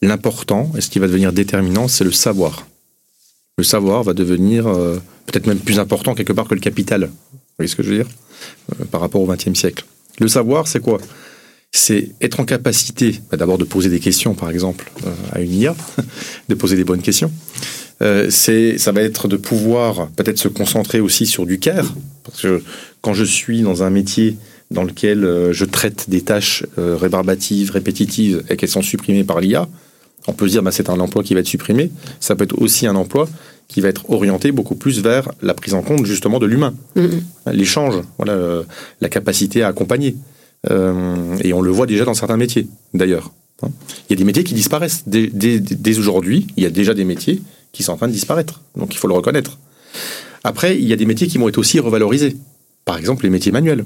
[0.00, 2.66] l'important, et ce qui va devenir déterminant, c'est le savoir.
[3.58, 4.64] Le savoir va devenir
[5.26, 7.10] peut-être même plus important quelque part que le capital.
[7.52, 8.08] Vous voyez ce que je veux dire
[8.80, 9.84] euh, par rapport au XXe siècle.
[10.18, 10.98] Le savoir, c'est quoi?
[11.70, 15.52] C'est être en capacité bah, d'abord de poser des questions, par exemple, euh, à une
[15.52, 15.76] IA,
[16.48, 17.30] de poser des bonnes questions.
[18.00, 21.92] Euh, ça va être de pouvoir peut-être se concentrer aussi sur du care,
[22.24, 22.62] parce que
[23.02, 24.36] quand je suis dans un métier
[24.70, 29.68] dans lequel je traite des tâches rébarbatives, répétitives, et qu'elles sont supprimées par l'IA,
[30.26, 31.90] on peut se dire bah, c'est un emploi qui va être supprimé.
[32.20, 33.28] Ça peut être aussi un emploi
[33.68, 37.52] qui va être orienté beaucoup plus vers la prise en compte justement de l'humain, mm-hmm.
[37.52, 38.62] l'échange, voilà, euh,
[39.00, 40.16] la capacité à accompagner.
[40.70, 43.32] Euh, et on le voit déjà dans certains métiers, d'ailleurs.
[43.62, 43.70] Hein.
[44.08, 45.04] Il y a des métiers qui disparaissent.
[45.06, 48.60] Dès, dès, aujourd'hui, il y a déjà des métiers qui sont en train de disparaître.
[48.76, 49.58] Donc il faut le reconnaître.
[50.44, 52.36] Après, il y a des métiers qui vont être aussi revalorisés.
[52.84, 53.84] Par exemple, les métiers manuels.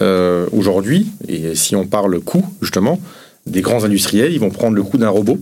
[0.00, 3.00] Euh, aujourd'hui, et si on parle coût, justement,
[3.46, 5.38] des grands industriels, ils vont prendre le coût d'un robot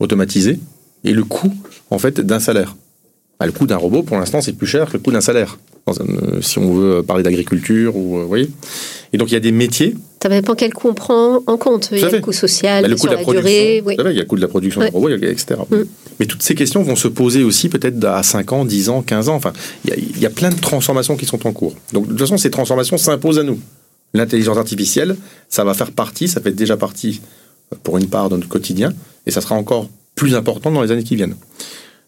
[0.00, 0.58] automatisé
[1.04, 1.52] et le coût
[1.92, 2.76] en fait d'un salaire.
[3.38, 5.58] Bah, le coût d'un robot, pour l'instant, c'est plus cher que le coût d'un salaire.
[5.88, 8.48] Euh, si on veut parler d'agriculture ou euh, voyez.
[9.12, 9.96] Et donc il y a des métiers.
[10.22, 11.88] Ça dépend quel coût on prend en compte.
[11.90, 13.82] Il y a le coût social, bah, le coût de la, durée.
[13.84, 13.96] Oui.
[13.98, 15.56] il y a le coût de la production du robot, etc.
[15.68, 15.76] Mm.
[16.20, 19.28] Mais toutes ces questions vont se poser aussi peut-être à 5 ans, 10 ans, 15
[19.28, 19.34] ans.
[19.34, 19.52] Enfin,
[19.84, 21.74] il y, a, il y a plein de transformations qui sont en cours.
[21.92, 23.58] Donc de toute façon, ces transformations s'imposent à nous.
[24.14, 25.16] L'intelligence artificielle,
[25.48, 27.20] ça va faire partie, ça fait déjà partie
[27.72, 28.92] euh, pour une part de notre quotidien,
[29.26, 31.34] et ça sera encore plus important dans les années qui viennent.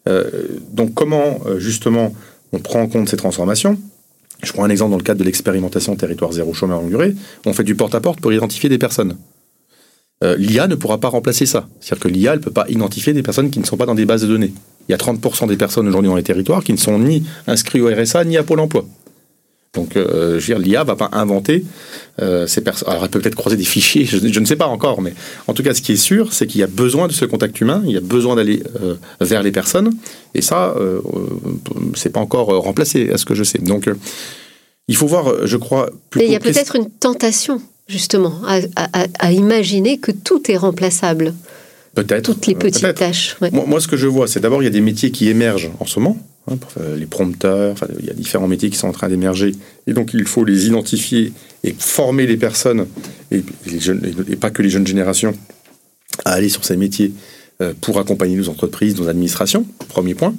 [0.08, 0.30] Euh,
[0.70, 2.14] donc comment euh, justement
[2.52, 3.78] on prend en compte ces transformations?
[4.42, 7.14] Je prends un exemple dans le cadre de l'expérimentation territoire zéro chômeur longue durée.
[7.46, 9.16] On fait du porte-à-porte pour identifier des personnes.
[10.22, 11.66] Euh, L'IA ne pourra pas remplacer ça.
[11.80, 14.04] C'est-à-dire que l'IA ne peut pas identifier des personnes qui ne sont pas dans des
[14.04, 14.52] bases de données.
[14.88, 17.82] Il y a 30% des personnes aujourd'hui dans les territoires qui ne sont ni inscrites
[17.82, 18.84] au RSA ni à Pôle emploi.
[19.74, 21.64] Donc, euh, je veux dire, l'IA va pas inventer
[22.22, 22.88] euh, ces personnes.
[22.88, 25.14] Alors, elle peut peut-être croiser des fichiers, je, ne sais pas encore, mais
[25.46, 27.60] en tout cas, ce qui est sûr, c'est qu'il y a besoin de ce contact
[27.60, 29.92] humain, il y a besoin d'aller euh, vers les personnes,
[30.34, 30.74] et ça,
[31.94, 33.58] c'est pas encore remplacé, à ce que je sais.
[33.58, 33.88] Donc,
[34.88, 35.90] il faut voir, je crois.
[36.18, 38.58] Et il y a peut-être une tentation, justement, à,
[39.20, 41.34] à, imaginer que tout est remplaçable.
[41.94, 42.24] Peut-être.
[42.24, 43.36] Toutes les petites tâches.
[43.40, 45.70] Moi, moi, ce que je vois, c'est d'abord, il y a des métiers qui émergent
[45.78, 46.18] en ce moment
[46.50, 46.58] Hein,
[46.98, 49.52] les prompteurs, il y a différents métiers qui sont en train d'émerger.
[49.86, 52.86] Et donc, il faut les identifier et former les personnes,
[53.30, 53.42] et,
[54.38, 55.34] pas que les jeunes générations,
[56.24, 57.12] à aller sur ces métiers
[57.62, 60.34] euh, pour accompagner nos entreprises, nos administrations, premier point.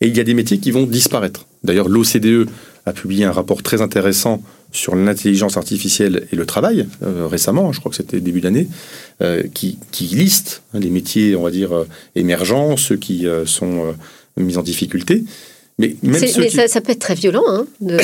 [0.00, 1.46] Et il y a des métiers qui vont disparaître.
[1.64, 2.46] D'ailleurs, l'OCDE
[2.84, 7.80] a publié un rapport très intéressant sur l'intelligence artificielle et le travail euh, récemment, je
[7.80, 8.68] crois que c'était début d'année,
[9.22, 11.70] euh, qui, qui, liste hein, les métiers, on va dire,
[12.14, 13.94] émergents, ceux qui sont
[14.44, 15.24] mise en difficulté.
[15.80, 17.96] Mais, même mais ça, peut être très violent hein, de,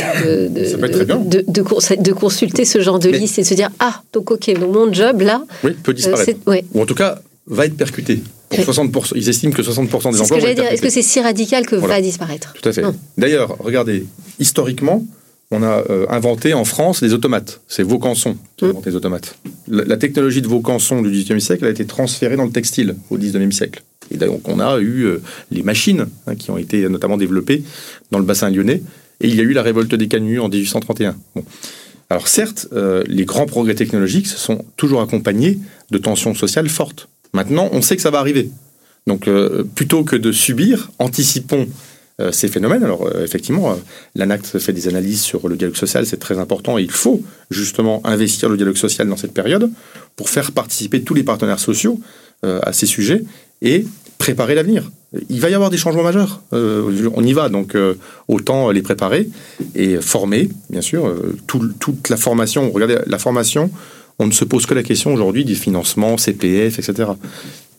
[0.47, 4.73] de, de, consulter ce genre de liste et de se dire Ah, donc ok, donc
[4.73, 5.43] mon job là.
[5.65, 6.39] Oui, peut disparaître.
[6.47, 8.23] Ou en tout cas, va être percuté.
[8.53, 10.41] 60%, ils estiment que 60% des emplois.
[10.41, 12.85] Ce Est-ce que c'est si radical que va disparaître Tout à fait.
[13.19, 14.07] D'ailleurs, regardez,
[14.39, 15.05] historiquement,
[15.51, 17.61] on a euh, inventé en France les automates.
[17.69, 18.71] C'est Vaucanson qui a mm.
[18.71, 19.37] inventé les automates.
[19.69, 23.19] La, la, technologie de Vaucanson du XVIIIe siècle a été transférée dans le textile au
[23.19, 23.83] XIXe siècle.
[24.11, 27.63] Et donc on a eu euh, les machines hein, qui ont été notamment développées
[28.11, 28.83] dans le bassin lyonnais.
[29.21, 31.17] Et il y a eu la révolte des canuts en 1831.
[32.11, 35.59] Alors certes, euh, les grands progrès technologiques se sont toujours accompagnés
[35.91, 37.09] de tensions sociales fortes.
[37.33, 38.51] Maintenant, on sait que ça va arriver.
[39.07, 41.69] Donc euh, plutôt que de subir, anticipons
[42.31, 42.85] ces phénomènes.
[42.85, 43.77] Alors effectivement,
[44.15, 48.07] l'ANACT fait des analyses sur le dialogue social, c'est très important et il faut justement
[48.07, 49.69] investir le dialogue social dans cette période
[50.15, 52.01] pour faire participer tous les partenaires sociaux
[52.45, 53.25] à ces sujets
[53.65, 53.85] et
[54.19, 54.91] préparer l'avenir.
[55.29, 56.41] Il va y avoir des changements majeurs.
[56.53, 57.95] Euh, on y va, donc euh,
[58.29, 59.29] autant les préparer
[59.75, 61.07] et former, bien sûr.
[61.07, 63.71] Euh, toute la formation, regardez, la formation,
[64.19, 67.11] on ne se pose que la question aujourd'hui du financement, CPF, etc.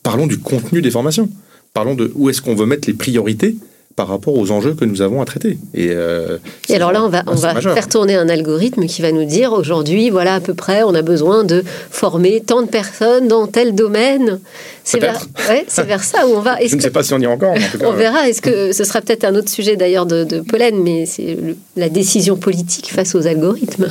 [0.03, 1.29] Parlons du contenu des formations.
[1.73, 3.55] Parlons de où est-ce qu'on veut mettre les priorités
[3.95, 5.57] par rapport aux enjeux que nous avons à traiter.
[5.73, 6.37] Et, euh,
[6.69, 10.09] alors là, on va, on va faire tourner un algorithme qui va nous dire aujourd'hui,
[10.09, 14.39] voilà à peu près, on a besoin de former tant de personnes dans tel domaine.
[14.87, 16.57] C'est vers, ouais, vers ça où on va.
[16.63, 17.53] Je ne sais pas si on y est encore.
[17.53, 18.29] En tout cas, on verra.
[18.29, 21.37] Est-ce que ce sera peut-être un autre sujet d'ailleurs de, de, pollen, mais c'est
[21.75, 23.87] la décision politique face aux algorithmes.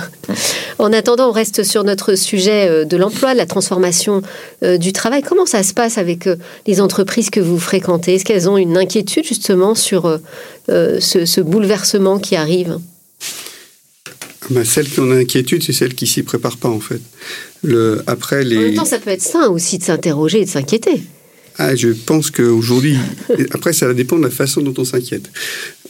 [0.79, 4.23] en attendant, on reste sur notre sujet euh, de l'emploi, de la transformation
[4.63, 5.23] euh, du travail.
[5.23, 6.29] Comment ça se passe avec
[6.67, 8.15] les entreprises que vous fréquentez?
[8.15, 10.19] Est-ce qu'elles ont une inquiétude justement sur euh,
[10.71, 12.79] euh, ce, bouleversement qui arrive?
[14.51, 17.01] Bah, Celles qui ont l'inquiétude, c'est celles qui s'y préparent pas, en fait.
[17.63, 18.57] Le, après, les...
[18.57, 21.03] En même temps, ça peut être sain aussi de s'interroger et de s'inquiéter.
[21.57, 22.97] Ah, je pense qu'aujourd'hui,
[23.53, 25.31] après, ça dépend de la façon dont on s'inquiète.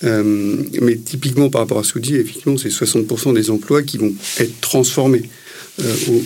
[0.05, 3.83] Euh, mais typiquement, par rapport à ce que vous dites, effectivement, c'est 60% des emplois
[3.83, 5.23] qui vont être transformés.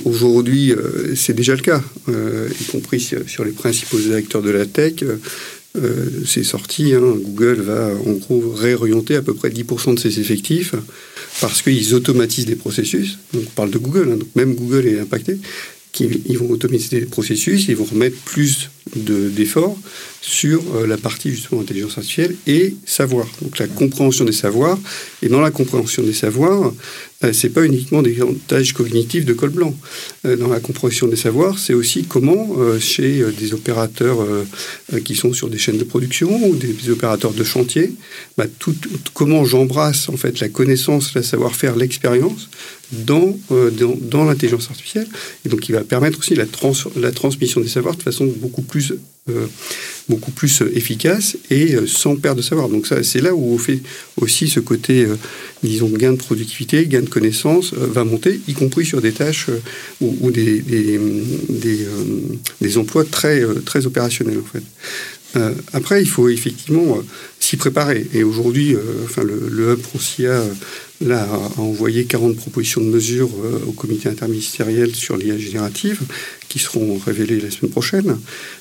[0.05, 0.75] Aujourd'hui,
[1.17, 5.03] c'est déjà le cas, y compris sur, les principaux acteurs de la tech.
[5.77, 10.19] Euh, c'est sorti, hein, Google va en gros réorienter à peu près 10% de ses
[10.21, 10.75] effectifs
[11.41, 13.19] parce qu'ils automatisent des processus.
[13.35, 15.39] On parle de Google, hein, même Google est impacté.
[16.01, 19.77] Ils vont automatiser des processus, ils vont remettre plus d'efforts
[20.21, 23.27] sur euh, la partie justement intelligence artificielle et savoir.
[23.43, 24.79] Donc la compréhension des savoirs.
[25.23, 26.73] Et dans la compréhension des savoirs,
[27.33, 29.75] c'est pas uniquement des tâches cognitives de col blanc.
[30.25, 34.19] Euh, dans la compréhension des savoirs, c'est aussi comment, chez des opérateurs
[35.05, 37.93] qui sont sur des chaînes de production ou des, opérateurs de chantier,
[38.37, 38.47] bah,
[39.15, 42.49] comment j'embrasse en fait la connaissance, le savoir-faire, l'expérience
[42.93, 45.09] dans, dans, dans l'intelligence artificielle.
[45.45, 48.63] Et donc, il va permettre aussi la, trans, la transmission des savoirs de façon beaucoup
[48.63, 48.95] plus
[49.29, 49.47] euh,
[50.09, 52.71] beaucoup plus efficace et sans perdre de savoir.
[52.71, 53.81] Donc ça, c'est là où on fait
[54.17, 55.07] aussi ce côté,
[55.63, 59.49] disons, gain de productivité, gain de connaissances va monter, y compris sur des tâches
[60.01, 60.99] ou, des, des,
[62.63, 64.63] des, emplois très, très opérationnels en fait.
[65.37, 67.03] Euh, après, il faut effectivement euh,
[67.39, 68.07] s'y préparer.
[68.15, 69.81] Et aujourd'hui, euh, enfin, le, le, Hub
[71.01, 73.31] là, a envoyé 40 propositions de mesures
[73.69, 76.01] au comité interministériel sur l'IA générative,
[76.49, 78.17] qui seront révélées la semaine prochaine.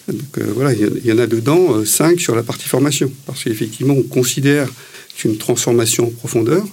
[0.08, 3.12] Donc voilà, il y, en a dedans 5 sur la partie formation.
[3.26, 4.70] Parce qu'effectivement, on considère
[5.18, 6.64] qu'une transformation en profondeur,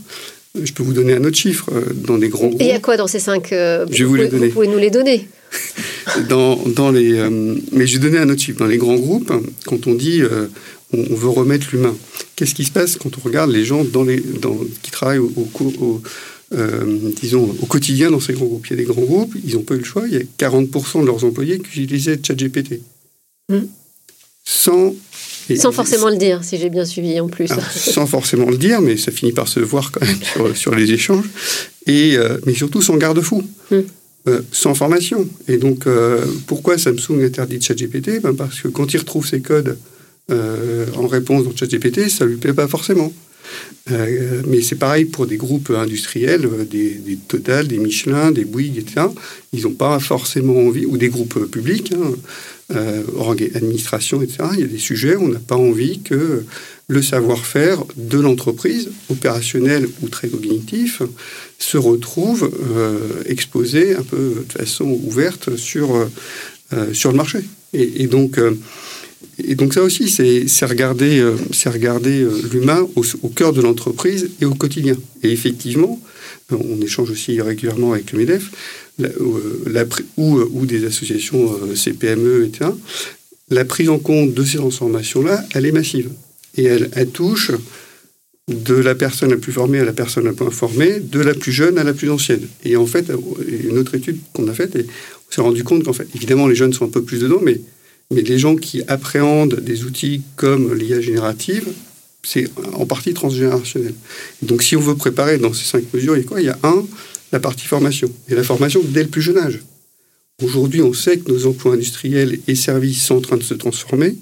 [0.62, 1.70] je peux vous donner un autre chiffre.
[1.94, 2.61] Dans les grands groupes.
[2.61, 4.48] Et il y a quoi dans ces cinq Je vous, les donner.
[4.48, 5.28] Vous pouvez nous les donner?
[6.29, 8.59] dans, dans les, euh, mais je vais donner un autre chiffre.
[8.59, 9.33] Dans les grands groupes,
[9.67, 10.47] quand on dit euh,
[10.93, 11.97] on, veut remettre l'humain,
[12.37, 15.33] qu'est-ce qui se passe quand on regarde les gens dans les, dans, qui travaillent au,
[15.35, 16.03] au,
[16.55, 18.67] euh, disons, au quotidien dans ces grands groupes?
[18.69, 20.05] Il y a des grands groupes, ils n'ont pas eu le choix.
[20.07, 22.81] Il y a 40% de leurs employés qui utilisaient ChatGPT.
[23.49, 23.67] Hmm.
[24.45, 24.95] Sans
[25.59, 27.51] sans forcément le dire, si j'ai bien suivi en plus.
[27.75, 30.90] sans forcément le dire, mais ça finit par se voir quand même sur, sur les
[30.93, 31.27] échanges.
[31.87, 33.43] Et, mais surtout sans garde-fou.
[33.71, 33.81] Hmm.
[34.26, 35.28] Euh, sans formation.
[35.48, 38.22] Et donc, euh, pourquoi Samsung interdit ChatGPT?
[38.22, 39.76] Ben Parce que quand il retrouve ses codes
[40.30, 43.12] euh, en réponse dans ChatGPT, ça ne lui plaît pas forcément.
[43.90, 49.08] mais c'est pareil pour des groupes industriels, des, Total, des Michelin, des Bouygues, etc.
[49.52, 52.14] Ils n'ont pas forcément envie, ou des groupes publics, hein,
[53.54, 54.38] administration, etc.
[54.54, 56.44] Il y a des sujets où on n'a pas envie que
[56.88, 61.03] le savoir-faire de l'entreprise, opérationnel ou très cognitif,
[61.59, 65.94] se retrouve euh, exposé un peu de façon ouverte sur,
[66.73, 67.38] euh, sur le marché.
[67.73, 68.57] Et, donc, euh,
[69.42, 74.55] et donc ça aussi, c'est regarder, c'est regarder l'humain au, cœur de l'entreprise et au
[74.55, 74.97] quotidien.
[75.25, 76.01] Et effectivement,
[76.53, 78.51] on échange aussi régulièrement avec le MEDEF
[80.16, 82.70] ou, ou, des associations CPME, etc.
[83.51, 86.11] La prise en compte de ces transformations-là, elle est massive
[86.57, 87.53] et elle, touche
[88.49, 91.53] de la personne la plus formée à la personne la plus informée, de la plus
[91.53, 92.47] jeune à la plus ancienne.
[92.64, 93.11] Et en fait,
[93.49, 96.73] une autre étude qu'on a faite, on s'est rendu compte qu'en fait, évidemment, les jeunes
[96.73, 97.61] sont un peu plus dedans, mais,
[98.11, 101.69] mais les gens qui appréhendent des outils comme l'IA générative,
[102.23, 103.95] c'est en partie transgénérationnel.
[104.43, 106.40] donc, si on veut préparer dans ces cinq mesures, il y a quoi?
[106.40, 106.85] Il y a un,
[107.33, 108.11] la partie formation.
[108.29, 109.61] Et la formation dès le plus jeune âge.
[110.43, 114.17] Aujourd'hui, on sait que nos emplois industriels et services sont en train de se transformer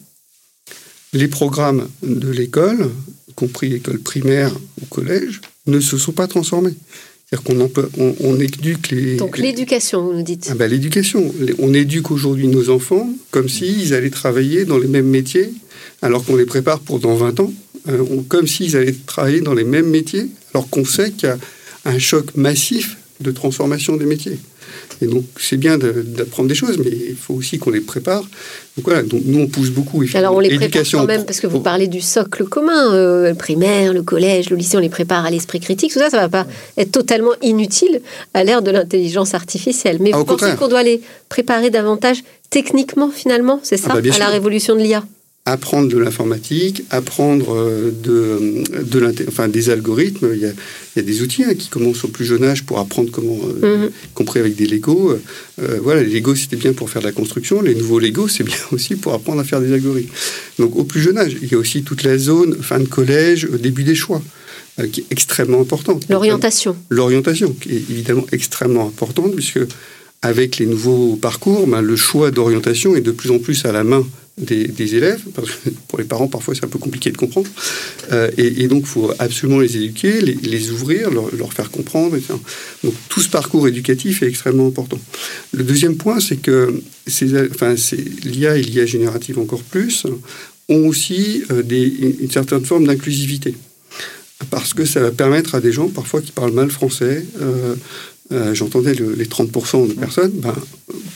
[1.12, 2.90] les programmes de l'école,
[3.29, 6.75] y compris l'école primaire ou collège, ne se sont pas transformés.
[7.33, 9.16] C'est-à-dire qu'on on, on, éduque les...
[9.16, 11.33] Donc l'éducation, vous nous dites ah ben, L'éducation.
[11.61, 15.51] On éduque aujourd'hui nos enfants comme s'ils allaient travailler dans les mêmes métiers,
[16.03, 17.53] alors qu'on les prépare pour dans 20 ans,
[17.88, 21.38] euh, comme s'ils allaient travailler dans les mêmes métiers, alors qu'on sait qu'il y a
[21.87, 24.38] un choc massif de transformation des métiers.
[25.02, 28.22] Et donc, c'est bien d'apprendre des choses, mais il faut aussi qu'on les prépare.
[28.22, 30.04] Donc voilà, donc nous, on pousse beaucoup.
[30.14, 33.34] Alors, on les prépare quand même, parce que vous parlez du socle commun, euh, le
[33.34, 35.92] primaire, le collège, le lycée, on les prépare à l'esprit critique.
[35.92, 36.46] Tout ça, ça ne va pas
[36.78, 38.00] être totalement inutile
[38.32, 39.98] à l'ère de l'intelligence artificielle.
[40.00, 44.14] Mais ah, vous pensez qu'on doit les préparer davantage techniquement, finalement C'est ah, ça, bah,
[44.14, 45.02] à la révolution de l'IA
[45.44, 50.31] apprendre de l'informatique, apprendre euh, de, de enfin, des algorithmes.
[50.35, 52.64] Il y, a, il y a des outils hein, qui commencent au plus jeune âge
[52.64, 53.90] pour apprendre comment, euh, mhm.
[54.14, 55.18] compris avec des Lego.
[55.61, 57.61] Euh, voilà, les Lego, c'était bien pour faire de la construction.
[57.61, 60.12] Les nouveaux Lego, c'est bien aussi pour apprendre à faire des algorithmes.
[60.61, 63.48] Donc, au plus jeune âge, il y a aussi toute la zone fin de collège,
[63.50, 64.22] début des choix
[64.90, 66.07] qui est extrêmement importante.
[66.09, 66.74] L'orientation.
[66.88, 69.61] L'orientation, qui est évidemment extrêmement importante, puisque
[70.22, 73.85] avec les nouveaux parcours, ben, le choix d'orientation est de plus en plus à la
[73.85, 74.07] main
[74.38, 77.49] des, élèves, parce que pour les parents, parfois, c'est un peu compliqué de comprendre.
[78.12, 82.16] Euh, et, donc, il faut absolument les éduquer, les, ouvrir, leur, faire comprendre.
[82.83, 84.99] Donc, tout ce parcours éducatif est extrêmement important.
[85.53, 86.83] Le deuxième point, c'est que
[87.51, 87.75] enfin,
[88.25, 90.07] l'IA et l'IA générative encore plus
[90.68, 93.55] ont aussi euh, des, une certaine forme d'inclusivité.
[94.51, 97.75] Parce que ça va permettre à des gens, parfois, qui parlent mal français, euh,
[98.30, 100.54] euh, j'entendais les 30% de personnes, ben,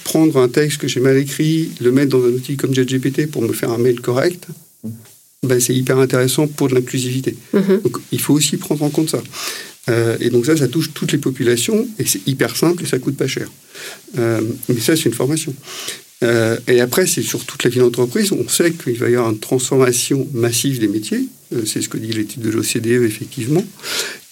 [0.04, 3.42] prendre un texte que j'ai mal écrit, le mettre dans un outil comme JetGPT pour
[3.42, 4.46] me faire un mail correct,
[5.42, 7.36] ben, c'est hyper intéressant pour de l'inclusivité.
[7.52, 7.80] Mhm.
[7.82, 9.22] Donc il faut aussi prendre en compte ça.
[9.88, 12.98] Euh, et donc ça, ça touche toutes les populations et c'est hyper simple et ça
[12.98, 13.48] coûte pas cher.
[14.18, 15.54] Euh, mais ça, c'est une formation.
[16.24, 18.32] Euh, et après, c'est sur toute la vie d'entreprise.
[18.32, 21.28] On sait qu'il va y avoir une transformation massive des métiers.
[21.54, 23.64] Euh, c'est ce que dit l'étude de l'OCDE, effectivement.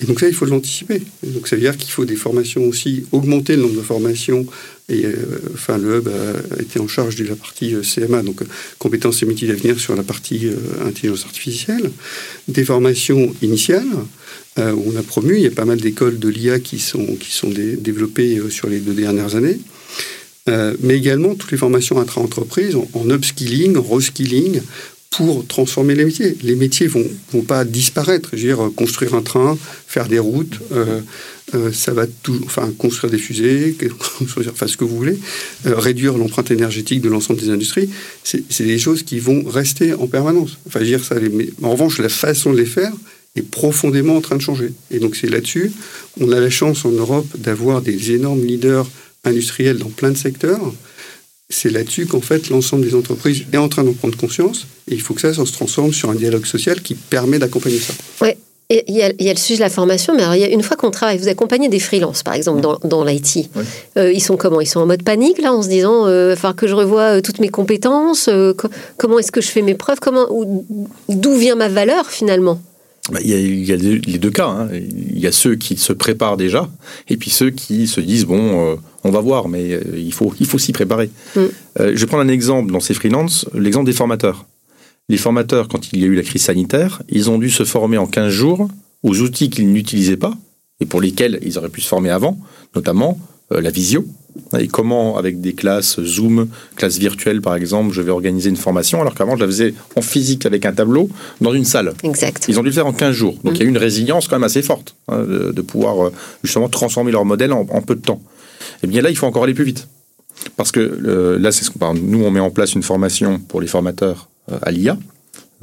[0.01, 1.01] Et donc ça, il faut l'anticiper.
[1.23, 4.47] Donc ça veut dire qu'il faut des formations aussi, augmenter le nombre de formations.
[4.89, 5.15] Et euh,
[5.55, 8.41] enfin, le hub a été en charge de la partie CMA, donc
[8.79, 10.49] compétences et métiers d'avenir sur la partie
[10.85, 11.91] intelligence artificielle.
[12.49, 13.87] Des formations initiales.
[14.57, 17.33] où on a promu, il y a pas mal d'écoles de l'IA qui sont, qui
[17.33, 19.59] sont développées sur les deux dernières années.
[20.47, 24.61] Euh, mais également toutes les formations intra-entreprises en, upskilling, reskilling,
[25.17, 26.37] pour transformer les métiers.
[26.43, 28.31] Les métiers vont, vont pas disparaître.
[28.33, 31.01] Je veux dire, construire un train, faire des routes, euh,
[31.55, 33.77] euh, ça va tout, enfin, construire des fusées,
[34.19, 35.19] construire, enfin, ce que vous voulez,
[35.67, 37.89] euh, réduire l'empreinte énergétique de l'ensemble des industries.
[38.23, 40.59] C'est des choses qui vont rester en permanence.
[40.67, 41.17] Enfin, ça,
[41.63, 42.93] en revanche, la façon de les faire
[43.37, 44.73] est profondément en train de changer.
[44.91, 45.73] Et donc, c'est là-dessus,
[46.21, 48.89] on a la chance en Europe d'avoir des énormes leaders
[49.25, 50.73] industriels dans plein de secteurs
[51.49, 55.01] c'est là-dessus qu'en fait l'ensemble des entreprises est en train d'en prendre conscience et il
[55.01, 57.95] faut que ça, se transforme sur un dialogue social qui permet d'accompagner ça.
[58.23, 58.31] Oui,
[58.71, 60.91] il y, a, le sujet de la formation, mais il y a une fois qu'on
[60.91, 63.51] travaille, vous accompagnez des freelances, par exemple, dans, dans l'IT.
[63.99, 64.61] Euh, ils sont comment?
[64.61, 67.41] Ils sont en mode panique, là, en se disant, euh, que je revoie euh, toutes
[67.41, 68.55] mes compétences, euh,
[68.97, 70.27] comment est-ce que je fais mes preuves, comment,
[71.11, 72.59] d'où vient ma valeur, finalement?
[73.13, 74.49] Bah, il, y a, les deux cas.
[74.49, 74.69] Hein.
[74.73, 76.69] Il y a ceux qui se préparent déjà,
[77.09, 80.47] et puis ceux qui se disent, bon on va voir, mais euh, il faut, il
[80.47, 81.11] faut s'y préparer.
[81.37, 81.41] Mm.
[81.41, 84.47] Euh, je vais prendre un exemple dans ces freelances, l'exemple des formateurs.
[85.11, 87.99] Les formateurs, quand il y a eu la crise sanitaire, ils ont dû se former
[87.99, 88.69] en 15 jours
[89.03, 90.35] aux outils qu'ils n'utilisaient pas
[90.81, 92.39] et pour lesquels ils auraient pu se former avant,
[92.75, 94.05] notamment euh, la visio.
[94.59, 99.01] Et comment, avec des classes Zoom, classes virtuelles par exemple, je vais organiser une formation,
[99.01, 101.09] alors qu'avant je la faisais en physique avec un tableau
[101.41, 101.93] dans une salle.
[102.03, 102.47] Exact.
[102.49, 103.39] Ils ont dû le faire en 15 jours.
[103.45, 103.57] Donc mm.
[103.57, 106.11] il y a eu une résilience quand même assez forte hein, de, pouvoir
[106.43, 108.21] justement transformer leur modèle en peu de temps
[108.83, 109.89] eh bien là, il faut encore aller plus vite.
[110.57, 113.61] Parce que euh, là, c'est ce qu'on Nous, on met en place une formation pour
[113.61, 114.99] les formateurs euh, à l'IA,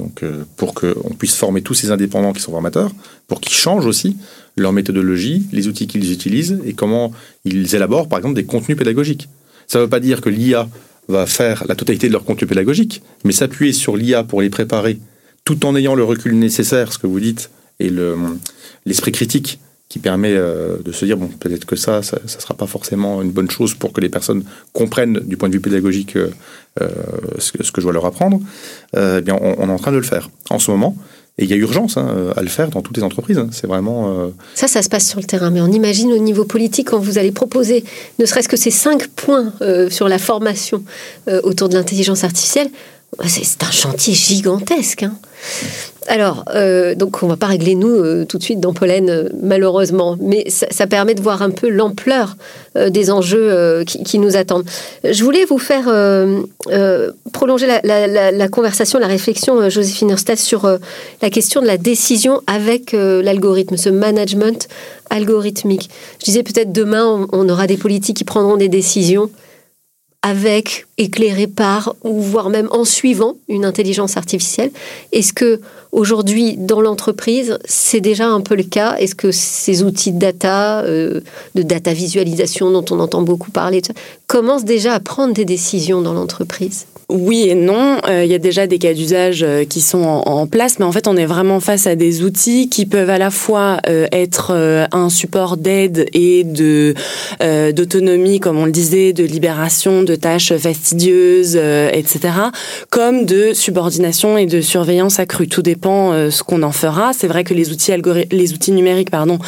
[0.02, 2.92] donc euh, pour qu'on puisse former tous ces indépendants qui sont formateurs,
[3.28, 4.18] pour qu'ils changent aussi
[4.58, 7.14] leur méthodologie, les outils qu'ils utilisent et comment
[7.46, 9.30] ils élaborent, par exemple, des contenus pédagogiques.
[9.68, 10.68] Ça ne veut pas dire que l'IA
[11.08, 15.00] va faire la totalité de leur contenu pédagogique, mais s'appuyer sur l'IA pour les préparer,
[15.46, 17.92] tout en ayant le recul nécessaire, ce que vous dites, et
[18.86, 19.60] l'esprit critique
[19.92, 23.22] qui permet euh, de se dire bon peut-être que ça, ça ne sera pas forcément
[23.22, 26.30] une bonne chose pour que les personnes comprennent du point de vue pédagogique euh,
[26.82, 26.88] euh,
[27.40, 28.40] ce, que, je dois leur apprendre
[28.96, 30.96] eh bien on, est en train de le faire en ce moment
[31.38, 33.38] et il y a urgence hein, à le faire dans toutes les entreprises.
[33.38, 33.50] Hein.
[33.52, 34.32] C'est vraiment.
[34.54, 35.50] Ça, ça se passe sur le terrain.
[35.50, 37.86] Mais on imagine au niveau politique, quand vous allez proposer
[38.20, 39.54] ne serait-ce que ces cinq points
[39.90, 40.84] sur la formation
[41.44, 42.70] autour de l'intelligence artificielle,
[43.28, 45.04] c'est un chantier gigantesque.
[45.04, 45.18] Hein.
[46.08, 49.30] Alors, euh, donc on va pas régler nous euh, tout de suite dans Pollen, euh,
[49.42, 52.36] malheureusement, mais ça, permet de voir un peu l'ampleur
[52.76, 54.66] des enjeux qui, nous attendent.
[55.04, 55.86] Je voulais vous faire
[57.34, 60.80] prolonger la, conversation, la réflexion, Joséphine Erstad, sur
[61.22, 64.68] la question de la décision avec l'algorithme, ce management
[65.10, 65.90] algorithmique.
[66.20, 69.30] Je disais peut-être demain, on aura des politiques qui prendront des décisions
[70.22, 74.72] avec, éclairé par, ou voire même en suivant une intelligence artificielle.
[75.12, 75.62] Est-ce que
[75.92, 80.82] aujourd'hui, dans l'entreprise, c'est déjà un peu le cas Est-ce que ces outils de data,
[80.82, 81.22] euh,
[81.56, 83.82] de data visualisation dont on entend beaucoup parler,
[84.28, 86.86] commencent déjà à prendre des décisions dans l'entreprise?
[87.10, 87.98] Oui et non.
[88.08, 90.94] Euh, il y a déjà des cas d'usage euh, qui sont en, place, mais en
[90.94, 95.10] fait, on est vraiment face à des outils qui peuvent à la fois être un
[95.10, 96.94] support d'aide et de
[97.74, 102.20] d'autonomie, comme on le disait, de libération de tâches fastidieuses, etc.,
[102.90, 105.48] comme de subordination et de surveillance accrue.
[105.48, 107.12] Tout dépend ce qu'on en fera.
[107.14, 109.40] C'est vrai que les outils numériques, pardon,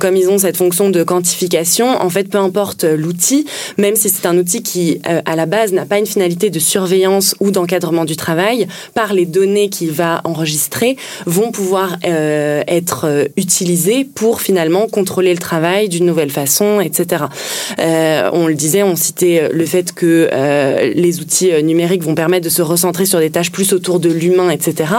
[0.00, 3.46] comme ils ont cette fonction de quantification, en fait, peu importe l'outil,
[3.78, 7.34] même si c'est un outil qui à la base n'a pas une finalité de surveillance
[7.40, 10.96] ou d'encadrement du travail, par les données qu'il va enregistrer,
[11.26, 17.24] vont pouvoir euh, être euh, utilisées pour finalement contrôler le travail d'une nouvelle façon, etc.
[17.78, 20.28] Euh, on le disait, on citait le fait que
[20.94, 24.50] les outils numériques vont permettre de se recentrer sur des tâches plus autour de l'humain,
[24.50, 24.92] etc.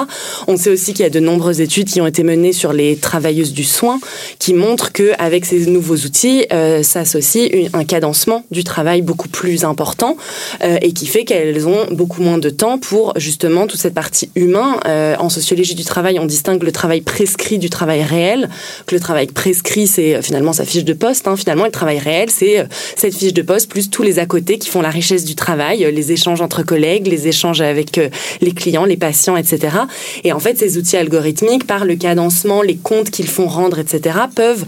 [0.47, 2.95] On sait aussi qu'il y a de nombreuses études qui ont été menées sur les
[2.95, 3.99] travailleuses du soin
[4.39, 6.45] qui montrent que avec ces nouveaux outils
[6.81, 10.17] s'associe un cadencement du travail beaucoup plus important
[10.61, 14.79] et qui fait qu'elles ont beaucoup moins de temps pour justement toute cette partie humain.
[14.85, 18.49] Euh, en sociologie du travail, on distingue le travail prescrit du travail réel.
[18.85, 21.27] Que le travail prescrit, c'est euh, finalement sa fiche de poste.
[21.27, 21.35] Hein.
[21.35, 24.57] Finalement, le travail réel, c'est euh, cette fiche de poste plus tous les à côté
[24.57, 27.99] qui font la richesse du travail, les échanges entre collègues, les échanges avec
[28.41, 29.77] les clients, les patients, etc.
[30.23, 34.17] Et en fait, ces outils algorithmiques, par le cadencement, les comptes qu'ils font rendre, etc.,
[34.35, 34.65] peuvent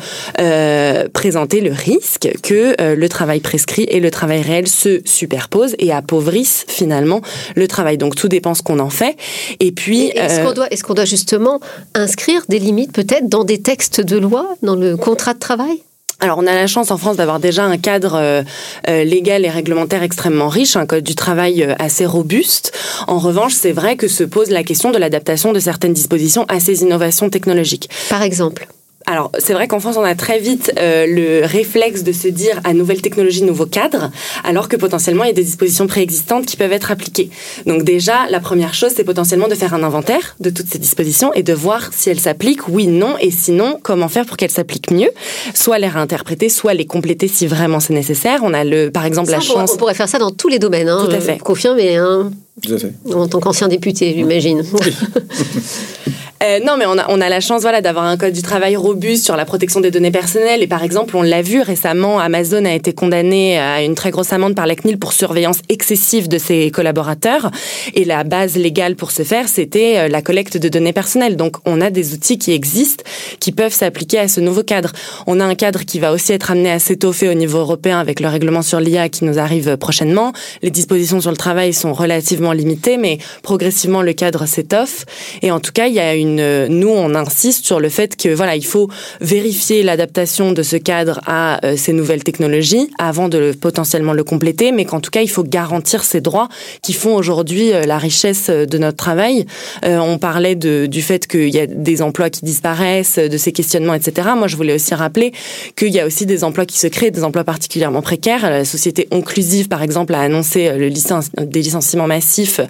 [1.14, 6.66] présenter le risque que le travail prescrit et le travail réel se superposent et appauvrissent
[6.68, 7.22] finalement
[7.56, 7.98] le travail.
[7.98, 9.16] Donc tout dépend ce qu'on en fait.
[9.60, 11.60] Et puis, est-ce qu'on euh, doit, est-ce qu'on doit justement
[11.94, 15.82] inscrire des limites peut-être dans des textes de loi, dans le contrat de travail?
[16.20, 18.44] Alors on a la chance en France d'avoir déjà un cadre euh,
[18.88, 22.72] euh, légal et réglementaire extrêmement riche, un code du travail assez robuste.
[23.08, 26.60] En revanche, c'est vrai que se pose la question de l'adaptation de certaines dispositions à
[26.60, 27.90] ces innovations technologiques.
[28.10, 28.68] Par exemple
[29.08, 32.60] alors, c'est vrai qu'en France, on a très vite euh, le réflexe de se dire
[32.64, 34.10] à nouvelle technologie, nouveau cadre,
[34.44, 37.30] alors que potentiellement, il y a des dispositions préexistantes qui peuvent être appliquées.
[37.68, 41.32] Donc déjà, la première chose, c'est potentiellement de faire un inventaire de toutes ces dispositions
[41.34, 44.90] et de voir si elles s'appliquent, oui, non, et sinon, comment faire pour qu'elles s'appliquent
[44.90, 45.12] mieux,
[45.54, 48.40] soit les réinterpréter, soit les compléter si vraiment c'est nécessaire.
[48.42, 49.74] On a, le, par exemple, la chance...
[49.74, 51.38] On pourrait faire ça dans tous les domaines, hein, Tout à fait.
[51.38, 51.96] confirmé.
[51.98, 52.32] Hein,
[52.64, 52.94] Tout à fait.
[53.14, 54.64] en tant qu'ancien député, j'imagine.
[56.44, 58.76] Euh, non, mais on a, on a la chance voilà, d'avoir un code du travail
[58.76, 60.62] robuste sur la protection des données personnelles.
[60.62, 64.34] Et par exemple, on l'a vu récemment, Amazon a été condamné à une très grosse
[64.34, 67.52] amende par la CNIL pour surveillance excessive de ses collaborateurs.
[67.94, 71.38] Et la base légale pour ce faire, c'était euh, la collecte de données personnelles.
[71.38, 73.04] Donc, on a des outils qui existent,
[73.40, 74.92] qui peuvent s'appliquer à ce nouveau cadre.
[75.28, 78.20] On a un cadre qui va aussi être amené à s'étoffer au niveau européen avec
[78.20, 80.34] le règlement sur l'IA qui nous arrive prochainement.
[80.62, 85.06] Les dispositions sur le travail sont relativement limitées, mais progressivement, le cadre s'étoffe.
[85.42, 88.30] Et en tout cas, il y a une nous, on insiste sur le fait que
[88.30, 88.90] voilà, il faut
[89.22, 94.24] vérifier l'adaptation de ce cadre à euh, ces nouvelles technologies avant de le, potentiellement le
[94.24, 96.50] compléter, mais qu'en tout cas, il faut garantir ces droits
[96.82, 99.46] qui font aujourd'hui euh, la richesse de notre travail.
[99.86, 103.94] Euh, on parlait du fait qu'il y a des emplois qui disparaissent, de ces questionnements,
[103.94, 104.30] etc.
[104.36, 105.34] Moi, je voulais aussi rappeler
[105.76, 108.50] qu'il y a aussi des emplois qui se créent, des emplois particulièrement précaires.
[108.50, 112.62] La société Onclusive, par exemple, a annoncé le licence, des licenciements massifs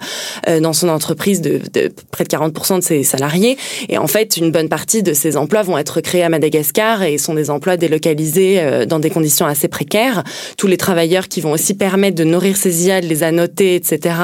[0.60, 1.60] dans son entreprise de
[2.10, 3.45] près de 40% de ses salariés.
[3.88, 7.18] Et en fait, une bonne partie de ces emplois vont être créés à Madagascar et
[7.18, 10.24] sont des emplois délocalisés euh, dans des conditions assez précaires.
[10.56, 14.14] Tous les travailleurs qui vont aussi permettre de nourrir ces IA, de les annoter, etc.,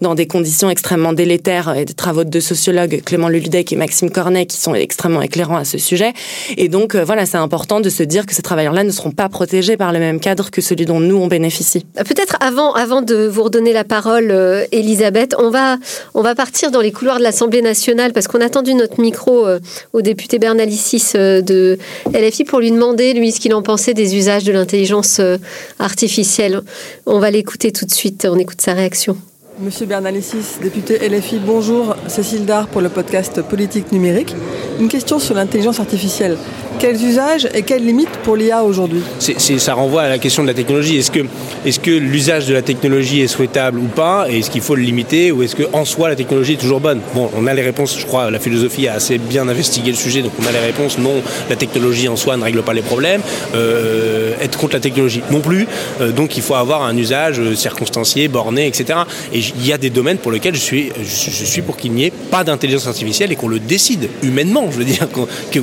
[0.00, 4.10] dans des conditions extrêmement délétères, et des travaux de deux sociologues, Clément Luludec et Maxime
[4.10, 6.12] Cornet, qui sont extrêmement éclairants à ce sujet.
[6.56, 9.28] Et donc, euh, voilà, c'est important de se dire que ces travailleurs-là ne seront pas
[9.28, 11.86] protégés par le même cadre que celui dont nous, on bénéficie.
[11.94, 15.76] Peut-être avant, avant de vous redonner la parole, euh, Elisabeth, on va,
[16.14, 19.46] on va partir dans les couloirs de l'Assemblée nationale parce qu'on a attendu notre micro
[19.46, 19.60] euh,
[19.92, 21.78] au député Bernalicis euh, de
[22.12, 25.38] LFI pour lui demander, lui, ce qu'il en pensait des usages de l'intelligence euh,
[25.78, 26.60] artificielle.
[27.06, 29.16] On va l'écouter tout de suite, on écoute sa réaction.
[29.58, 31.96] Monsieur Bernalicis, député LFI, bonjour.
[32.08, 34.34] Cécile Dard pour le podcast Politique numérique.
[34.78, 36.36] Une question sur l'intelligence artificielle.
[36.78, 39.00] Quels usages et quelles limites pour l'IA aujourd'hui?
[39.18, 40.98] Ça renvoie à la question de la technologie.
[40.98, 44.26] Est-ce que, l'usage de la technologie est souhaitable ou pas?
[44.28, 47.00] Et est-ce qu'il faut le limiter Ou est-ce qu'en soi, la technologie est toujours bonne?
[47.14, 50.20] Bon, on a les réponses, je crois, la philosophie a assez bien investigué le sujet,
[50.20, 50.98] donc on a les réponses.
[50.98, 53.22] Non, la technologie en soi ne règle pas les problèmes.
[53.54, 55.66] Euh, être contre la technologie non plus.
[56.02, 58.98] Euh, donc il faut avoir un usage circonstancié, borné, etc.
[59.32, 62.04] Et il y a des domaines pour lesquels je suis, je suis pour qu'il n'y
[62.04, 64.70] ait pas d'intelligence artificielle et qu'on le décide humainement.
[64.70, 65.08] Je veux dire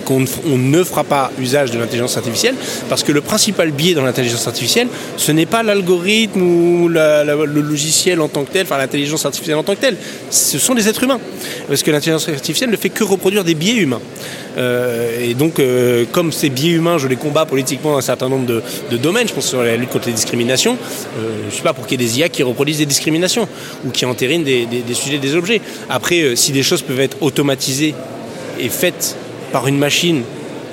[0.06, 2.56] qu'on ne fera pas usage de l'intelligence artificielle
[2.90, 8.22] parce que le principal biais dans l'intelligence artificielle, ce n'est pas l'algorithme ou le logiciel
[8.22, 9.98] en tant que tel, enfin l'intelligence artificielle en tant que telle,
[10.30, 11.20] ce sont les êtres humains.
[11.68, 14.02] Parce que l'intelligence artificielle ne fait que reproduire des biais humains.
[14.58, 18.30] Euh, et donc, euh, comme ces biais humains, je les combats politiquement dans un certain
[18.30, 20.78] nombre de, domaines, je pense sur la lutte contre les discriminations,
[21.18, 23.48] euh, je ne suis pas pour qu'il y ait des IA qui reproduisent des discriminations
[23.86, 25.62] ou qui entérinent des, des sujets, des objets.
[25.90, 27.94] Après, si des choses peuvent être automatisées
[28.60, 29.16] et faites
[29.52, 30.24] par une machine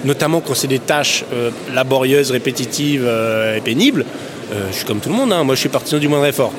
[0.04, 4.04] notamment quand c'est des tâches euh, laborieuses, répétitives euh, et pénibles.
[4.52, 5.44] Euh, je suis comme tout le monde, hein.
[5.44, 6.52] moi je suis partisan du moindre effort.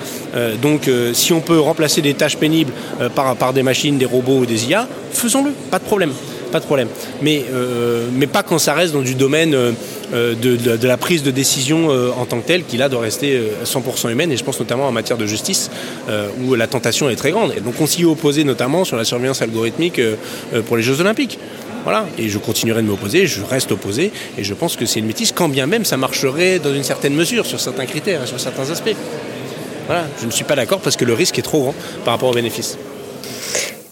[0.61, 2.71] donc si on peut remplacer des tâches pénibles
[3.15, 6.13] par, par des machines, des robots ou des IA, faisons-le, pas de problème.
[6.53, 6.87] Pas de problème.
[7.21, 7.43] Mais,
[8.13, 9.73] mais pas quand ça reste dans du domaine
[10.11, 14.11] de, de, la prise de décision en tant que telle, qui là doit rester 100%
[14.11, 15.69] humaine, et je pense notamment en matière de justice,
[16.43, 17.53] où la tentation est très grande.
[17.55, 20.01] Et donc on s'y opposé notamment sur la surveillance algorithmique
[20.67, 21.39] pour les Jeux Olympiques.
[21.83, 25.07] Voilà, et je continuerai de m'opposer, je reste opposé, et je pense que c'est une
[25.07, 28.69] métisse, quand bien même ça marcherait dans une certaine mesure, sur certains critères, sur certains
[28.69, 28.95] aspects.
[29.87, 32.29] Voilà, je ne suis pas d'accord parce que le risque est trop grand par rapport
[32.29, 32.77] aux bénéfices.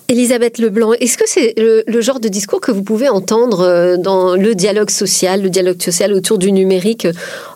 [0.09, 4.35] Elisabeth Leblanc, est-ce que c'est le, genre de discours que vous pouvez entendre euh, dans
[4.35, 7.07] le dialogue social, le dialogue social autour du numérique?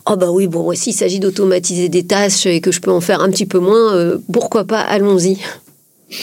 [0.06, 3.22] Oh bah oui, bon, s'il s'agit d'automatiser des tâches et que je peux en faire
[3.22, 5.40] un petit peu moins, euh, pourquoi pas, allons-y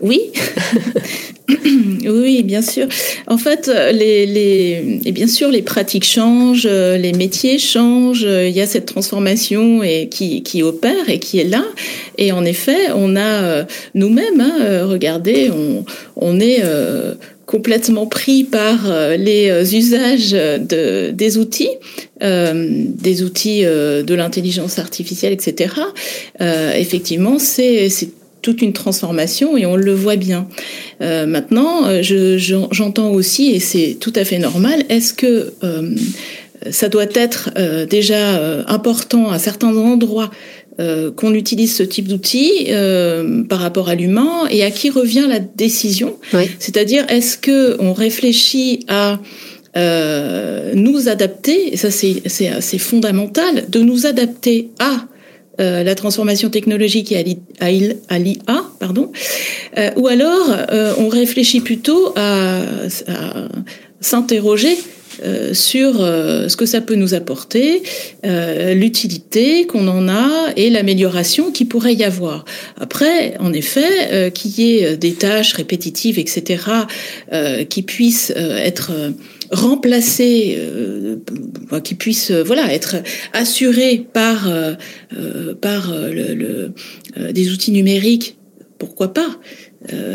[0.00, 0.32] Oui.
[2.06, 2.86] oui, bien sûr.
[3.26, 8.26] En fait, les, les, et bien sûr, les pratiques changent, les métiers changent.
[8.28, 11.64] Il y a cette transformation et qui, qui opère et qui est là.
[12.18, 15.84] Et en effet, on a nous-mêmes, hein, regardez, on,
[16.16, 17.14] on est euh,
[17.46, 21.70] complètement pris par euh, les usages de, des outils,
[22.22, 25.74] euh, des outils euh, de l'intelligence artificielle, etc.
[26.40, 27.88] Euh, effectivement, c'est
[28.42, 30.48] toute une transformation et on le voit bien.
[31.00, 35.94] Euh, maintenant, euh, j'entends aussi, et c'est tout à fait normal, est-ce que euh,
[36.70, 37.50] ça doit être
[37.88, 40.30] déjà important à certains endroits
[41.16, 42.68] qu'on utilise ce type d'outils
[43.48, 46.18] par rapport à l'humain et à qui revient la décision.
[46.58, 49.20] C'est-à-dire, est-ce que on réfléchit à
[50.74, 55.06] nous adapter, et ça c'est assez fondamental, de nous adapter à
[55.60, 59.12] euh, la transformation technologique et à l'IA, pardon,
[59.76, 62.62] euh, ou alors euh, on réfléchit plutôt à,
[64.00, 64.78] s'interroger
[65.52, 67.82] sur ce que ça peut nous apporter,
[68.22, 72.44] l'utilité qu'on en a et l'amélioration qui pourrait y avoir.
[72.78, 76.62] Après, en effet, qu'il y ait des tâches répétitives, etc.,
[77.68, 78.92] qui puissent être
[79.50, 81.16] remplacer, euh,
[81.82, 82.96] qui puisse euh, voilà être
[83.32, 84.74] assuré par euh,
[85.16, 86.72] euh par le,
[87.32, 88.38] des outils numériques,
[88.78, 89.28] pourquoi pas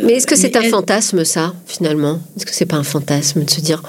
[0.04, 2.22] Mais est-ce que c'est un fantasme ça finalement?
[2.38, 3.84] Est-ce que c'est pas un fantasme de se dire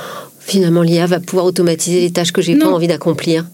[0.47, 3.45] finalement l'IA va pouvoir automatiser les tâches que j'ai pas envie d'accomplir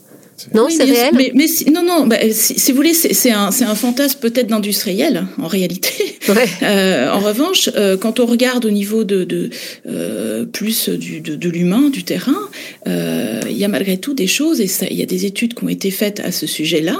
[0.54, 1.12] non, c'est réel.
[1.14, 2.06] Mais, mais non, non.
[2.06, 6.16] Bah, si, si, vous voulez, c'est un, un, fantasme peut-être d'industriel en réalité.
[6.28, 6.46] Ouais.
[6.62, 9.50] Euh, en revanche, euh, quand on regarde au niveau de, de
[9.86, 12.48] euh, plus du, de, de l'humain, du terrain,
[12.86, 15.68] il y a malgré tout des choses et il y a des études qui ont
[15.68, 16.98] été faites à ce sujet-là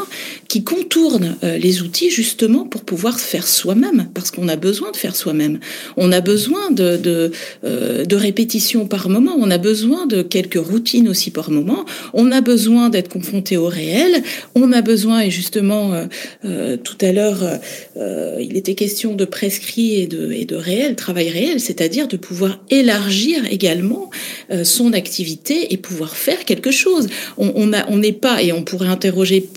[0.48, 5.16] qui contournent les outils justement pour pouvoir faire soi-même, parce qu'on a besoin de faire
[5.16, 5.58] soi-même.
[5.96, 7.32] On a besoin de de,
[7.62, 9.34] de répétitions par moment.
[9.38, 11.84] On a besoin de quelques routines aussi par moment.
[12.12, 14.22] On a besoin d'être confronté au réel.
[14.54, 16.06] On a besoin, et justement, euh,
[16.44, 17.42] euh tout à l'heure,
[17.96, 23.44] euh, il était question de prescrit et de, réel, travail réel, c'est-à-dire de pouvoir élargir
[23.50, 24.10] également
[24.64, 27.08] son activité et pouvoir faire quelque chose.
[27.36, 29.48] On n'est pas, et on pourrait interroger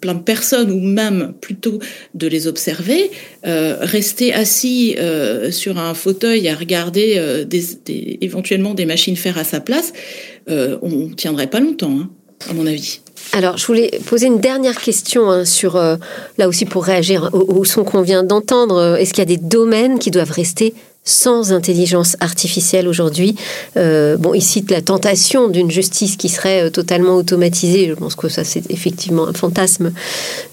[0.00, 1.78] plein de personnes ou même plutôt
[2.14, 3.10] de les observer,
[3.44, 4.96] rester assis
[5.50, 9.92] sur un fauteuil à regarder des, éventuellement des machines faire à sa place,
[10.48, 12.10] on tiendrait pas longtemps, hein,
[12.50, 13.00] à mon avis.
[13.32, 15.96] Alors, je voulais poser une dernière question hein, sur, euh,
[16.36, 18.96] là aussi pour réagir au, au son qu'on vient d'entendre.
[18.96, 20.74] Est-ce qu'il y a des domaines qui doivent rester
[21.04, 23.34] sans intelligence artificielle aujourd'hui.
[23.76, 27.88] Euh, bon, il cite la tentation d'une justice qui serait euh, totalement automatisée.
[27.88, 29.92] Je pense que ça, c'est effectivement un fantasme,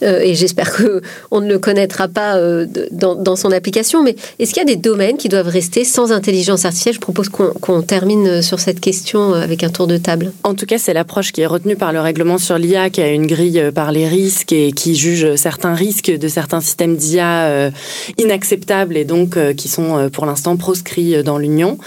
[0.01, 4.03] euh, et j'espère que on ne le connaîtra pas euh, dans, dans, son application.
[4.03, 6.95] Mais est-ce qu'il y a des domaines qui doivent rester sans intelligence artificielle?
[6.95, 10.31] Je propose qu'on qu termine sur cette question euh, avec un tour de table.
[10.43, 13.09] En tout cas, c'est l'approche qui est retenue par le règlement sur l'IA, qui a
[13.09, 17.71] une grille euh, par les risques et qui juge certains risques de certains systèmes d'IA
[18.17, 21.77] inacceptables et donc qui sont pour l'instant proscrit euh, dans l'Union.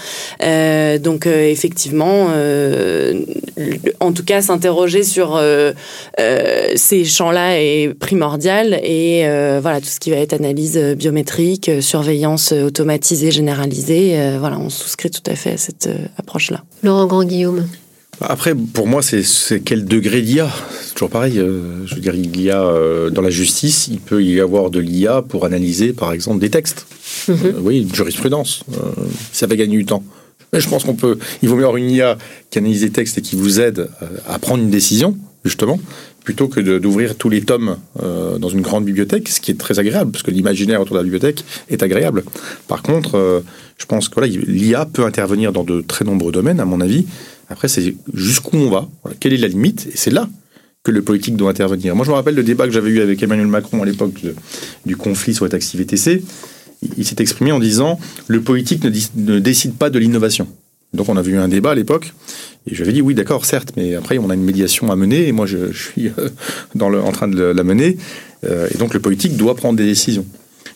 [0.43, 2.27] Euh, donc euh, effectivement,
[3.99, 5.41] en tout cas, s'interroger sur
[6.75, 9.23] ces champs-là est primordial et
[9.61, 14.37] voilà tout ce qui va être analyse biométrique, surveillance automatisée, généralisée.
[14.39, 16.63] voilà, on souscrit tout à fait à cette approche-là.
[16.83, 17.67] Laurent Grand Guillaume.
[18.21, 20.49] Après, pour moi, c'est quel degré d'IA
[20.81, 21.39] C'est toujours pareil.
[21.39, 24.69] Euh, je veux dire, il y a euh, dans la justice, il peut y avoir
[24.69, 26.85] de l'IA pour analyser, par exemple, des textes.
[27.27, 27.45] Mm -hmm.
[27.45, 28.63] euh, oui, une jurisprudence.
[29.31, 30.03] Ça va gagner du temps.
[30.51, 31.17] Mais je pense qu'on peut.
[31.41, 32.17] Il vaut mieux avoir une IA
[32.49, 33.89] qui analyse des textes et qui vous aide
[34.33, 35.79] à prendre une décision, justement,
[36.23, 39.79] plutôt que d'ouvrir tous les tomes euh, dans une grande bibliothèque, ce qui est très
[39.79, 42.23] agréable, parce que l'imaginaire autour de la bibliothèque est agréable.
[42.67, 43.41] Par contre, euh,
[43.77, 47.05] je pense que voilà, l'IA peut intervenir dans de très nombreux domaines, à mon avis.
[47.49, 48.89] Après, c'est jusqu'où on va,
[49.19, 50.29] quelle est la limite, et c'est là
[50.83, 51.95] que le politique doit intervenir.
[51.95, 54.19] Moi, je me rappelle le débat que j'avais eu avec Emmanuel Macron à l'époque
[54.85, 56.23] du conflit sur les taxis VTC.
[56.97, 60.47] Il s'est exprimé en disant le politique ne, décide pas de l'innovation.
[60.93, 62.13] Donc, on avait eu un débat à l'époque,
[62.67, 65.31] et j'avais dit oui, d'accord, certes, mais après, on a une médiation à mener, et
[65.31, 66.29] moi, je, je suis euh,
[66.79, 67.97] en train de la mener,
[68.43, 70.25] euh, et donc le politique doit prendre des décisions.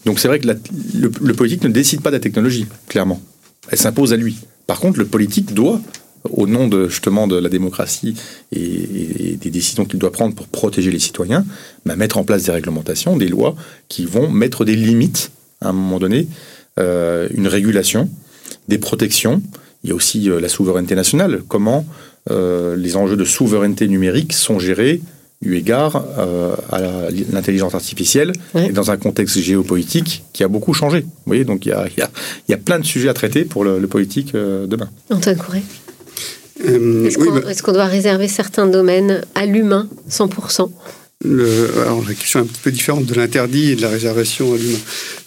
[0.05, 3.21] Donc, c'est vrai que le politique ne décide pas de la technologie, clairement.
[3.69, 4.37] Elle s'impose à lui.
[4.65, 5.81] Par contre, le politique doit
[6.31, 8.15] au nom de justement de la démocratie
[8.51, 11.45] et, et des décisions qu'il doit prendre pour protéger les citoyens,
[11.85, 13.55] bah, mettre en place des réglementations, des lois
[13.87, 16.27] qui vont mettre des limites à un moment donné,
[16.79, 18.09] euh, une régulation,
[18.67, 19.41] des protections.
[19.83, 21.41] Il y a aussi euh, la souveraineté nationale.
[21.47, 21.85] Comment
[22.29, 25.01] euh, les enjeux de souveraineté numérique sont gérés
[25.43, 26.03] eu égard
[26.71, 26.79] à
[27.31, 31.01] l'intelligence artificielle et dans un contexte géopolitique qui a beaucoup changé.
[31.01, 32.09] Vous voyez, donc il y a, il y a,
[32.47, 34.89] il y a plein de sujets à traiter pour le, le politique demain.
[35.11, 35.61] Antoine Courret.
[36.65, 40.69] Euh, Est-ce qu'on bah, est qu doit réserver certains domaines à l'humain 100%
[41.25, 44.53] le, alors la question est un petit peu différente de l'interdit et de la réservation
[44.53, 44.77] à l'humain.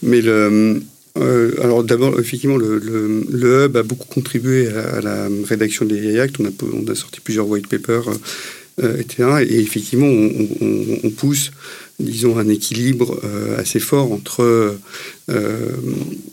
[0.02, 0.80] Mais le,
[1.18, 5.84] euh, alors d'abord, effectivement, le, le, le, hub a beaucoup contribué à, à la rédaction
[5.84, 6.36] des actes.
[6.38, 8.08] On a, on a sorti plusieurs white papers,
[8.82, 9.44] euh, etc.
[9.48, 11.50] Et effectivement, on, on, on, pousse,
[11.98, 14.76] disons, un équilibre euh, assez fort entre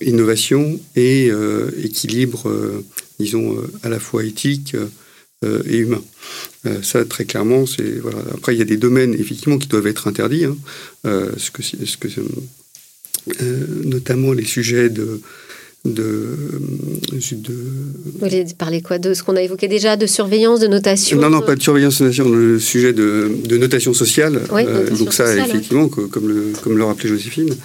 [0.02, 1.32] innovation et
[1.84, 2.52] équilibre,
[3.20, 4.76] disons, à la fois éthique
[5.44, 6.04] et humain.
[6.82, 8.02] ça, très clairement, c'est.
[8.34, 10.58] Après, il y a des domaines effectivement qui doivent être interdits, hein.
[11.04, 12.22] ce que, ce
[13.84, 15.22] notamment les sujets de
[15.86, 16.36] de,
[17.32, 17.54] de...
[17.54, 21.30] Vous voulez parler quoi De ce qu'on a évoqué déjà, de surveillance, de notation Non,
[21.30, 24.42] non, pas de surveillance, de notation, le sujet de, de notation sociale.
[24.52, 27.56] Euh, donc ça, effectivement, comme, le, comme le rappelait Joséphine,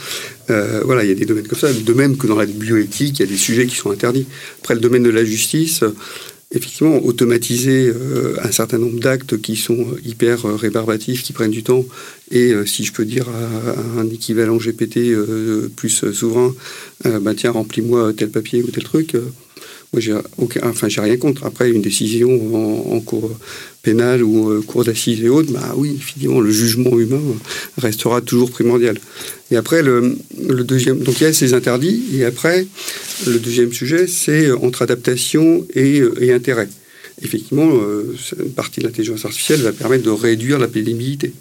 [0.50, 1.72] euh, voilà, il y a des domaines comme ça.
[1.72, 4.26] De même que dans la bioéthique, il y a des sujets qui sont interdits.
[4.60, 5.82] Après, le domaine de la justice,
[6.52, 11.50] effectivement, automatiser euh, un certain nombre d'actes qui sont euh, hyper euh, rébarbatifs, qui prennent
[11.50, 11.84] du temps,
[12.30, 15.14] et si je peux dire à, un équivalent GPT
[15.76, 16.54] plus souverain,
[17.04, 19.16] bah tiens, remplis-moi tel papier ou tel truc,
[19.92, 21.44] moi, j'ai aucun, enfin, j'ai rien contre.
[21.44, 22.30] Après, une décision
[22.94, 23.30] en, cours
[23.82, 27.20] pénal ou euh, cour d'assises et autres, bah oui, effectivement, le jugement humain
[27.76, 28.98] restera toujours primordial.
[29.50, 30.16] Et après, le,
[30.64, 32.66] deuxième, donc il y a ces interdits, et après,
[33.26, 36.68] le deuxième sujet, c'est entre adaptation et, et intérêt.
[37.20, 41.32] Effectivement, euh, une partie de l'intelligence artificielle va permettre de réduire la pénibilité.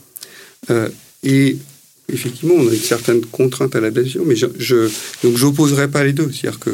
[0.69, 0.89] Euh,
[1.23, 1.57] et
[2.09, 4.89] effectivement, on a une certaine contrainte à l'adaptation, mais je, je
[5.23, 6.29] donc j'opposerai pas les deux.
[6.31, 6.71] C'est-à-dire que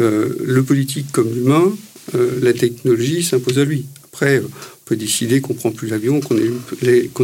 [0.00, 1.72] euh, le politique comme l'humain,
[2.14, 3.86] euh, la technologie s'impose à lui.
[4.04, 4.48] Après, on
[4.84, 6.60] peut décider qu'on prend plus l'avion, qu'on allume,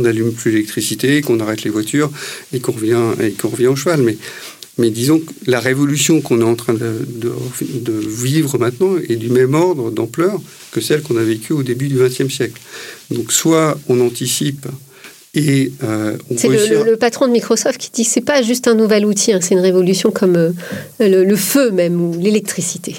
[0.05, 2.11] allume plus l'électricité, qu'on arrête les voitures
[2.53, 4.03] et qu'on revient, et qu'on au cheval.
[4.03, 4.17] Mais,
[4.79, 9.31] mais disons que la révolution qu'on est en train de, de, vivre maintenant est du
[9.31, 10.41] même ordre d'ampleur
[10.73, 12.61] que celle qu'on a vécue au début du XXe siècle.
[13.11, 14.67] Donc soit on anticipe
[15.35, 19.05] et euh, c'est le, patron de Microsoft qui dit que c'est pas juste un nouvel
[19.05, 20.53] outil, hein, c'est une révolution comme euh,
[21.01, 22.95] le, feu même ou l'électricité.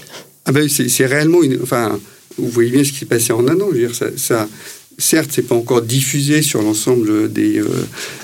[0.46, 1.60] Ah ben c'est réellement une.
[1.64, 1.98] Enfin,
[2.38, 3.68] vous voyez bien ce qui s'est passé en un an.
[3.70, 4.50] Je veux dire, ça, ça
[4.98, 7.68] certes, c'est pas encore diffusé sur l'ensemble des, euh,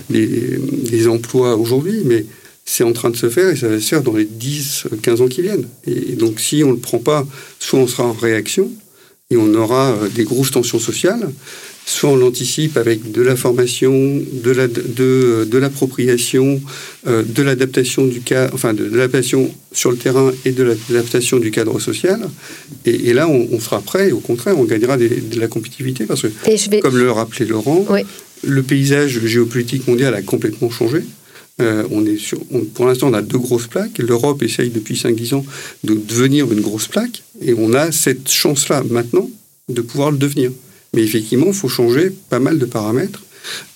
[0.09, 2.25] des, emplois aujourd'hui, mais
[2.65, 5.27] c'est en train de se faire et ça va se faire dans les 10-15 ans
[5.27, 5.67] qui viennent.
[5.87, 7.25] Et, donc, si on ne le prend pas,
[7.59, 8.69] soit on sera en réaction
[9.29, 11.31] et on aura des grosses tensions sociales,
[11.85, 16.61] soit on l'anticipe avec de la formation, de la de, de l'appropriation,
[17.07, 21.51] euh, de l'adaptation du cas, enfin de, l'adaptation sur le terrain et de l'adaptation du
[21.51, 22.21] cadre social.
[22.85, 24.09] Et, là, on, sera prêt.
[24.09, 27.85] Et au contraire, on gagnera de la compétitivité parce que, comme le rappelait Laurent,
[28.43, 31.03] le paysage géopolitique mondial a complètement changé.
[31.61, 32.39] Euh, on est sur,
[32.73, 33.97] pour l'instant, on a deux grosses plaques.
[33.99, 35.45] L'Europe essaye depuis 5-10 ans
[35.83, 37.23] de devenir une grosse plaque.
[37.41, 39.29] Et on a cette chance-là maintenant
[39.69, 40.51] de pouvoir le devenir.
[40.93, 43.21] Mais effectivement, il faut changer pas mal de paramètres.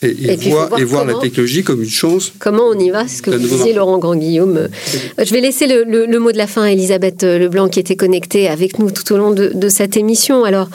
[0.04, 2.32] Et, voir, et voir la technologie comme une chance.
[2.38, 4.70] Comment on y va C'est ce que vous disiez, Laurent Grand-Guillaume.
[5.18, 8.78] Je vais laisser le, mot de la fin à Elisabeth Leblanc qui était connectée avec
[8.78, 10.44] nous tout au long de, cette émission.
[10.44, 10.70] Alors,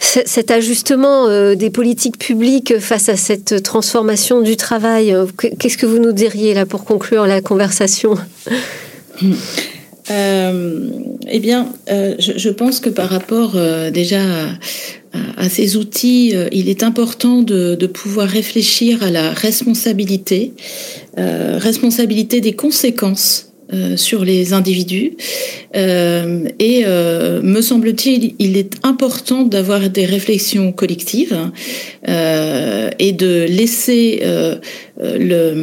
[0.00, 5.24] cet ajustement euh, des politiques publiques face à cette transformation du travail, euh,
[5.58, 8.16] qu'est-ce que vous nous diriez là pour conclure la conversation?
[10.10, 10.90] Euh,
[11.28, 14.46] eh bien, euh, je, je, pense que par rapport euh, déjà à,
[15.36, 20.52] à, ces outils, euh, il est important de, de, pouvoir réfléchir à la responsabilité,
[21.16, 23.54] responsabilité des conséquences
[23.96, 25.16] sur les individus.
[25.76, 31.36] Euh, et euh, me semble-t-il, il est important d'avoir des réflexions collectives
[32.08, 34.22] euh, et de laisser
[35.18, 35.54] le,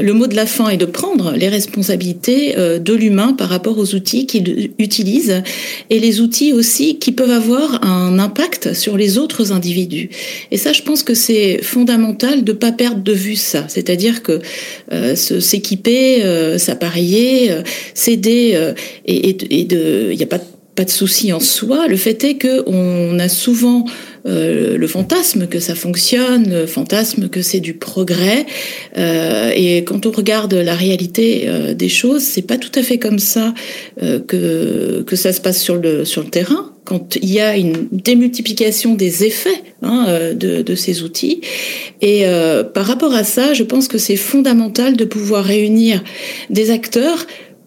[0.00, 3.94] le mot de la fin et de prendre les responsabilités de l'humain par rapport aux
[3.94, 5.42] outils qu'il utilise
[5.90, 10.10] et les outils aussi qui peuvent avoir un impact sur les autres individus.
[10.50, 13.64] Et ça, je pense que c'est fondamental de pas perdre de vue ça.
[13.68, 14.40] C'est-à-dire que
[15.14, 16.22] s'équiper,
[16.58, 17.50] s'appareiller,
[17.94, 18.72] s'aider
[19.06, 20.40] et, de, il n'y a pas,
[20.74, 21.86] pas de souci en soi.
[21.88, 23.84] Le fait est que on a souvent
[24.26, 28.46] euh, le fantasme que ça fonctionne, le fantasme que c'est du progrès.
[28.96, 32.98] Euh, et quand on regarde la réalité euh, des choses, c'est pas tout à fait
[32.98, 33.54] comme ça
[34.02, 36.70] euh, que que ça se passe sur le sur le terrain.
[36.84, 41.40] Quand il y a une démultiplication des effets hein, euh, de, de, ces outils.
[42.00, 42.24] Et
[42.74, 46.02] par rapport à ça, je pense que c'est fondamental de pouvoir réunir
[46.50, 47.24] des acteurs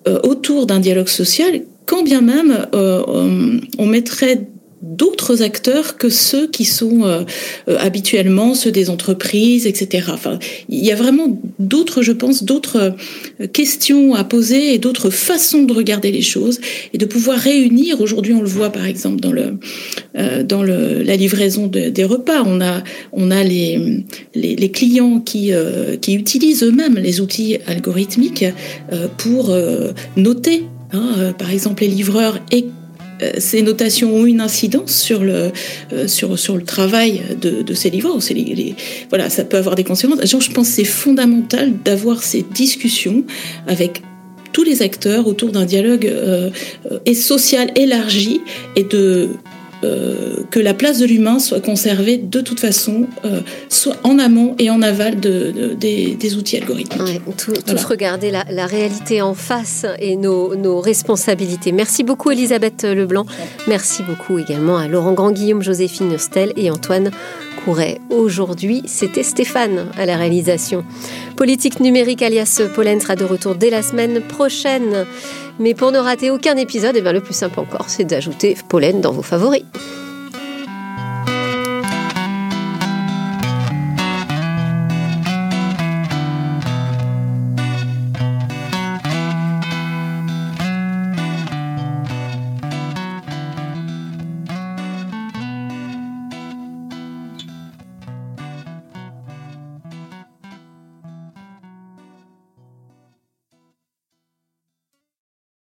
[0.08, 3.02] euh, autour d'un dialogue social, quand bien même euh,
[3.80, 4.42] on mettrait
[4.86, 7.24] d'autres acteurs que ceux qui sont euh,
[7.68, 10.10] euh, habituellement ceux des entreprises, etc.
[10.14, 10.38] Enfin,
[10.70, 12.96] il y a vraiment d'autres, je pense, d'autres
[13.42, 16.60] euh, questions à poser et d'autres façons de regarder les choses
[16.94, 18.00] et de pouvoir réunir.
[18.00, 19.58] Aujourd'hui, on le voit par exemple dans le
[20.44, 22.44] dans le, la livraison des repas.
[22.46, 25.52] On a on a les les, clients qui
[26.02, 28.46] qui utilisent eux-mêmes les outils algorithmiques
[29.18, 29.56] pour
[30.16, 30.64] noter.
[30.94, 32.66] Hein, par exemple, les livreurs et
[33.38, 35.52] ces notations ont une incidence sur le,
[35.94, 38.20] euh, sur, sur le travail de, ces livres.
[38.32, 38.76] Les,
[39.10, 40.20] voilà, ça peut avoir des conséquences.
[40.24, 43.24] je pense que c'est fondamental d'avoir ces discussions
[43.68, 44.02] avec
[44.52, 46.50] tous les acteurs autour d'un dialogue euh,
[47.06, 48.40] et social élargi
[48.78, 49.30] et de
[49.86, 54.56] euh, que la place de l'humain soit conservée de toute façon, euh, soit en amont
[54.60, 57.02] et en aval de, des, outils algorithmiques.
[57.02, 61.72] Ouais, tous regarder la, réalité en face et nos, nos, responsabilités.
[61.72, 63.26] Merci beaucoup Elisabeth Leblanc.
[63.68, 67.12] Merci beaucoup également à Laurent Grand-Guillaume, Joséphine Nostel et Antoine
[68.10, 70.86] Aujourd'hui, c'était Stéphane à la réalisation.
[71.36, 75.06] Politique numérique alias Pollen sera de retour dès la semaine prochaine.
[75.60, 79.02] Mais pour ne rater aucun épisode, eh bien, le plus simple encore, c'est d'ajouter Pollen
[79.02, 79.64] dans vos favoris.